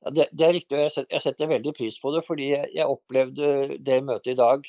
Ja, 0.04 0.12
det, 0.12 0.28
det 0.36 0.46
er 0.46 0.56
riktig, 0.56 0.78
og 0.78 1.12
jeg 1.12 1.24
setter, 1.24 1.48
veldig 1.52 1.72
pris 1.76 1.96
på 2.00 2.12
det. 2.14 2.24
Fordi 2.26 2.50
jeg, 2.54 2.84
opplevde 2.84 3.78
det 3.80 4.00
møtet 4.04 4.34
i 4.34 4.38
dag, 4.40 4.68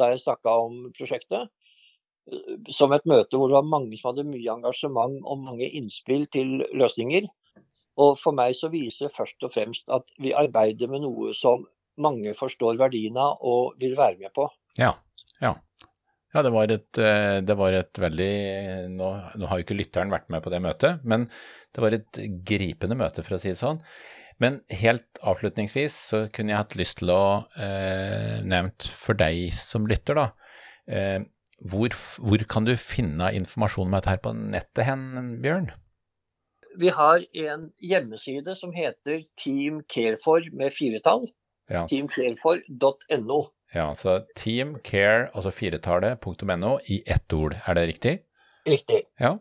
da 0.00 0.10
jeg 0.12 0.22
snakka 0.24 0.56
om 0.66 0.78
prosjektet, 0.96 1.48
som 2.72 2.92
et 2.96 3.04
møte 3.08 3.36
hvor 3.36 3.50
det 3.50 3.58
var 3.58 3.68
mange 3.68 3.98
som 4.00 4.12
hadde 4.12 4.28
mye 4.30 4.52
engasjement 4.54 5.18
og 5.20 5.42
mange 5.44 5.68
innspill 5.68 6.24
til 6.32 6.62
løsninger. 6.72 7.28
Og 8.02 8.16
for 8.18 8.34
meg 8.36 8.56
så 8.58 8.70
viser 8.72 9.08
det 9.08 9.14
først 9.14 9.46
og 9.46 9.52
fremst 9.54 9.92
at 9.94 10.10
vi 10.18 10.34
arbeider 10.34 10.90
med 10.90 11.04
noe 11.04 11.34
som 11.36 11.66
mange 12.02 12.34
forstår 12.34 12.78
verdien 12.80 13.18
av 13.20 13.38
og 13.46 13.76
vil 13.78 13.94
være 13.98 14.18
med 14.22 14.34
på. 14.34 14.48
Ja, 14.80 14.96
ja. 15.42 15.54
Ja, 16.34 16.42
det 16.42 16.50
var 16.50 16.72
et, 16.74 16.98
eh, 16.98 17.38
det 17.46 17.54
var 17.54 17.76
et 17.78 17.98
veldig 18.02 18.32
nå, 18.90 19.10
nå 19.38 19.46
har 19.46 19.60
jo 19.60 19.66
ikke 19.68 19.76
lytteren 19.78 20.10
vært 20.10 20.32
med 20.34 20.42
på 20.42 20.50
det 20.50 20.58
møtet, 20.64 21.04
men 21.06 21.28
det 21.70 21.84
var 21.84 21.94
et 21.94 22.18
gripende 22.46 22.98
møte, 22.98 23.22
for 23.22 23.36
å 23.36 23.38
si 23.38 23.52
det 23.52 23.60
sånn. 23.60 23.78
Men 24.42 24.58
helt 24.74 25.20
avslutningsvis 25.22 25.94
så 26.10 26.24
kunne 26.34 26.50
jeg 26.50 26.58
hatt 26.58 26.74
lyst 26.80 26.98
til 26.98 27.12
å 27.14 27.24
eh, 27.54 28.42
nevnt 28.42 28.88
for 28.90 29.14
deg 29.14 29.54
som 29.54 29.86
lytter, 29.86 30.18
da. 30.18 30.26
Eh, 30.90 31.20
hvor, 31.70 31.94
hvor 32.18 32.42
kan 32.50 32.66
du 32.66 32.74
finne 32.74 33.30
informasjon 33.38 33.86
om 33.86 33.94
dette 33.94 34.10
her 34.10 34.22
på 34.24 34.34
nettet 34.34 34.88
hen, 34.88 35.36
Bjørn? 35.44 35.70
Vi 36.78 36.88
har 36.90 37.22
en 37.38 37.68
hjemmeside 37.82 38.54
som 38.58 38.72
heter 38.74 39.22
Team 39.40 39.80
Carefor 39.88 40.46
med 40.52 40.72
firetall. 40.74 41.26
Ja, 41.70 41.86
Teamcarefor.no. 41.88 43.38
ja 43.72 43.86
så 43.96 44.18
teamcare, 44.36 45.30
altså 45.32 45.50
firetallet.no, 45.54 46.74
i 46.92 46.98
ett 47.06 47.32
ord, 47.32 47.54
er 47.66 47.78
det 47.78 47.86
riktig? 47.88 48.12
Riktig. 48.68 49.04
Ja. 49.20 49.38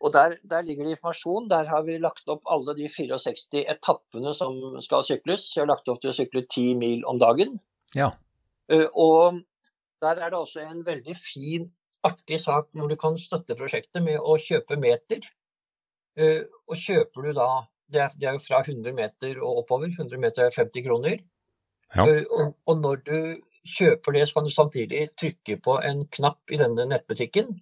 Og 0.00 0.12
der, 0.14 0.34
der 0.48 0.64
ligger 0.66 0.84
det 0.88 0.96
informasjon. 0.96 1.48
Der 1.50 1.68
har 1.68 1.84
vi 1.86 1.98
lagt 2.00 2.28
opp 2.32 2.42
alle 2.50 2.74
de 2.78 2.88
64 2.88 3.62
etappene 3.68 4.32
som 4.34 4.56
skal 4.82 5.04
sykles. 5.04 5.44
Jeg 5.54 5.62
har 5.62 5.70
lagt 5.70 5.88
opp 5.92 6.00
til 6.00 6.10
å 6.10 6.16
sykle 6.16 6.42
10 6.46 6.78
mil 6.80 7.04
om 7.10 7.20
dagen. 7.20 7.58
Ja. 7.94 8.12
Eh, 8.72 8.86
Og 8.94 9.42
der 10.00 10.16
er 10.16 10.30
det 10.32 10.38
også 10.38 10.62
en 10.64 10.80
veldig 10.86 11.16
fin, 11.18 11.68
artig 12.06 12.38
sak 12.40 12.70
når 12.74 12.94
du 12.94 12.96
kan 12.96 13.18
støtte 13.20 13.54
prosjektet 13.58 14.00
med 14.02 14.16
å 14.18 14.38
kjøpe 14.40 14.78
meter. 14.80 15.20
Eh, 16.20 16.42
Og 16.68 16.76
kjøper 16.76 17.26
du 17.26 17.32
da 17.38 17.46
Det 17.90 18.00
er, 18.04 18.12
det 18.20 18.28
er 18.28 18.36
jo 18.36 18.42
fra 18.44 18.60
100 18.62 18.92
meter 18.94 19.38
og 19.42 19.62
oppover. 19.64 19.88
100 19.96 20.20
meter 20.22 20.46
er 20.46 20.54
50 20.54 20.84
kroner. 20.86 21.16
Ja. 21.96 22.04
Eh, 22.06 22.22
Og, 22.30 22.52
og 22.70 22.78
når 22.84 23.00
du 23.08 23.16
kjøper 23.66 24.14
det, 24.16 24.28
så 24.28 24.38
kan 24.38 24.46
du 24.46 24.52
samtidig 24.54 25.08
trykke 25.18 25.56
på 25.64 25.74
en 25.84 26.04
knapp 26.14 26.52
i 26.54 26.60
denne 26.60 26.86
nettbutikken. 26.92 27.56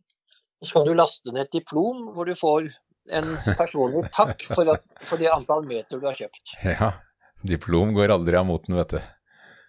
Så 0.62 0.74
kan 0.76 0.86
du 0.86 0.92
laste 0.98 1.32
ned 1.32 1.46
et 1.46 1.56
diplom 1.60 2.08
hvor 2.14 2.28
du 2.28 2.34
får 2.38 2.68
en 3.14 3.28
personlig 3.56 4.04
takk 4.12 4.42
for, 4.50 4.68
at, 4.74 4.82
for 5.08 5.16
det 5.22 5.30
antall 5.32 5.64
meter 5.66 5.98
du 6.02 6.04
har 6.10 6.18
kjøpt. 6.18 6.58
ja. 6.66 6.92
Diplom 7.46 7.92
går 7.94 8.10
aldri 8.10 8.34
av 8.36 8.48
moten, 8.48 8.74
vet 8.74 8.96
du. 8.96 9.00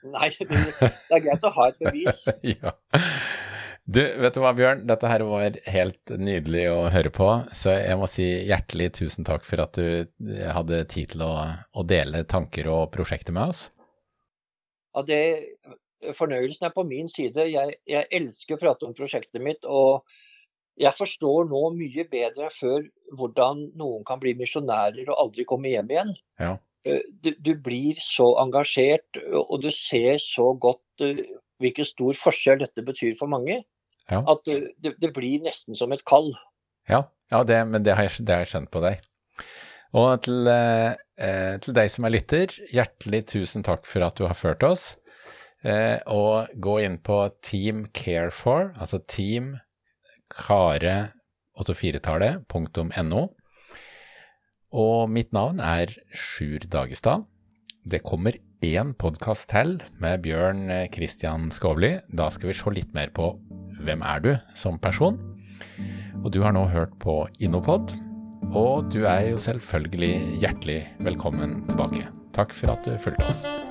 Nei, 0.09 0.29
det, 0.39 0.57
det 0.81 0.89
er 1.13 1.21
greit 1.21 1.43
å 1.45 1.51
ha 1.53 1.67
et 1.69 1.79
bevis. 1.83 2.23
ja. 2.55 2.71
Du, 3.89 4.03
vet 4.21 4.35
du 4.35 4.43
hva 4.43 4.51
Bjørn, 4.53 4.83
dette 4.85 5.09
her 5.09 5.23
var 5.25 5.55
helt 5.73 6.11
nydelig 6.13 6.67
å 6.69 6.81
høre 6.93 7.09
på, 7.09 7.27
så 7.57 7.73
jeg 7.73 7.97
må 7.97 8.05
si 8.11 8.27
hjertelig 8.45 8.91
tusen 8.99 9.25
takk 9.25 9.47
for 9.47 9.63
at 9.63 9.79
du 9.79 10.35
hadde 10.45 10.83
tid 10.93 11.15
til 11.15 11.23
å, 11.25 11.31
å 11.73 11.85
dele 11.89 12.21
tanker 12.29 12.69
og 12.69 12.91
prosjekter 12.93 13.33
med 13.33 13.55
oss. 13.55 13.63
Ja, 14.93 15.01
det, 15.07 15.21
fornøyelsen 16.15 16.67
er 16.67 16.75
på 16.75 16.85
min 16.87 17.09
side. 17.11 17.47
Jeg, 17.49 17.79
jeg, 17.89 18.07
elsker 18.19 18.57
å 18.57 18.61
prate 18.61 18.87
om 18.87 18.95
prosjektet 18.97 19.41
mitt. 19.43 19.65
Og 19.65 20.05
jeg 20.79 20.95
forstår 20.95 21.49
nå 21.49 21.63
mye 21.75 22.05
bedre 22.11 22.47
enn 22.47 22.55
før 22.55 22.85
hvordan 23.17 23.65
noen 23.79 24.05
kan 24.07 24.21
bli 24.21 24.35
misjonærer 24.39 25.09
og 25.09 25.25
aldri 25.25 25.47
komme 25.49 25.73
hjem 25.73 25.91
igjen. 25.95 26.13
Ja. 26.41 26.53
Eh, 26.85 27.01
du, 27.25 27.33
du, 27.35 27.53
blir 27.59 27.99
så 28.03 28.31
engasjert, 28.43 29.19
og 29.43 29.59
du 29.65 29.71
ser 29.73 30.21
så 30.23 30.53
godt 30.61 31.03
uh, 31.03 31.25
hvilken 31.59 31.87
stor 31.87 32.15
forskjell 32.15 32.61
dette 32.63 32.85
betyr 32.85 33.17
for 33.19 33.31
mange. 33.31 33.59
Ja. 34.09 34.23
At 34.25 34.41
det, 34.47 34.95
det, 34.97 35.11
blir 35.15 35.43
nesten 35.45 35.77
som 35.77 35.93
et 35.93 36.03
kall. 36.07 36.31
Ja, 36.89 37.03
ja 37.31 37.43
det, 37.45 37.59
men 37.69 37.85
det 37.85 37.95
har, 37.97 38.09
jeg, 38.09 38.25
det 38.25 38.35
har 38.35 38.45
jeg 38.45 38.53
skjønt 38.53 38.71
på 38.73 38.81
deg. 38.83 39.05
Og 39.97 40.21
til, 40.25 40.49
eh, 40.49 41.55
til, 41.61 41.73
deg 41.77 41.89
som 41.89 42.05
er 42.05 42.13
lytter, 42.13 42.53
hjertelig 42.73 43.23
tusen 43.31 43.65
takk 43.65 43.87
for 43.89 44.05
at 44.05 44.17
du 44.19 44.27
har 44.27 44.37
ført 44.37 44.65
oss. 44.65 44.91
Eh, 45.65 45.97
og 46.07 46.51
gå 46.61 46.77
inn 46.85 46.99
på 47.03 47.23
Team 47.43 47.87
Care 47.93 48.31
for, 48.31 48.71
altså 48.79 49.01
Team 49.09 49.57
Kare, 50.31 51.11
84-tallet.no. 51.59 53.23
Og 54.69 55.09
mitt 55.09 55.33
navn 55.33 55.59
er 55.59 55.91
Sjur 56.13 56.63
Dagestad. 56.69 57.25
Det 57.89 58.03
kommer 58.05 58.37
én 58.61 58.93
podkast 58.93 59.49
til 59.49 59.79
med 59.99 60.21
Bjørn 60.21 60.69
Kristian 60.93 61.49
Skovli. 61.51 61.95
Da 62.13 62.29
skal 62.29 62.51
vi 62.51 62.57
se 62.59 62.75
litt 62.75 62.93
mer 62.93 63.09
på 63.15 63.33
hvem 63.85 64.03
er 64.05 64.23
du 64.23 64.31
som 64.57 64.79
person. 64.81 65.19
Og 66.23 66.31
du 66.35 66.41
har 66.43 66.55
nå 66.55 66.65
hørt 66.71 66.95
på 66.99 67.21
Innopod. 67.39 67.93
Og 68.49 68.89
du 68.91 69.03
er 69.05 69.29
jo 69.29 69.41
selvfølgelig 69.41 70.41
hjertelig 70.41 70.81
velkommen 71.05 71.61
tilbake. 71.69 72.07
Takk 72.35 72.55
for 72.55 72.73
at 72.75 72.85
du 72.87 72.95
fulgte 73.01 73.27
oss. 73.29 73.68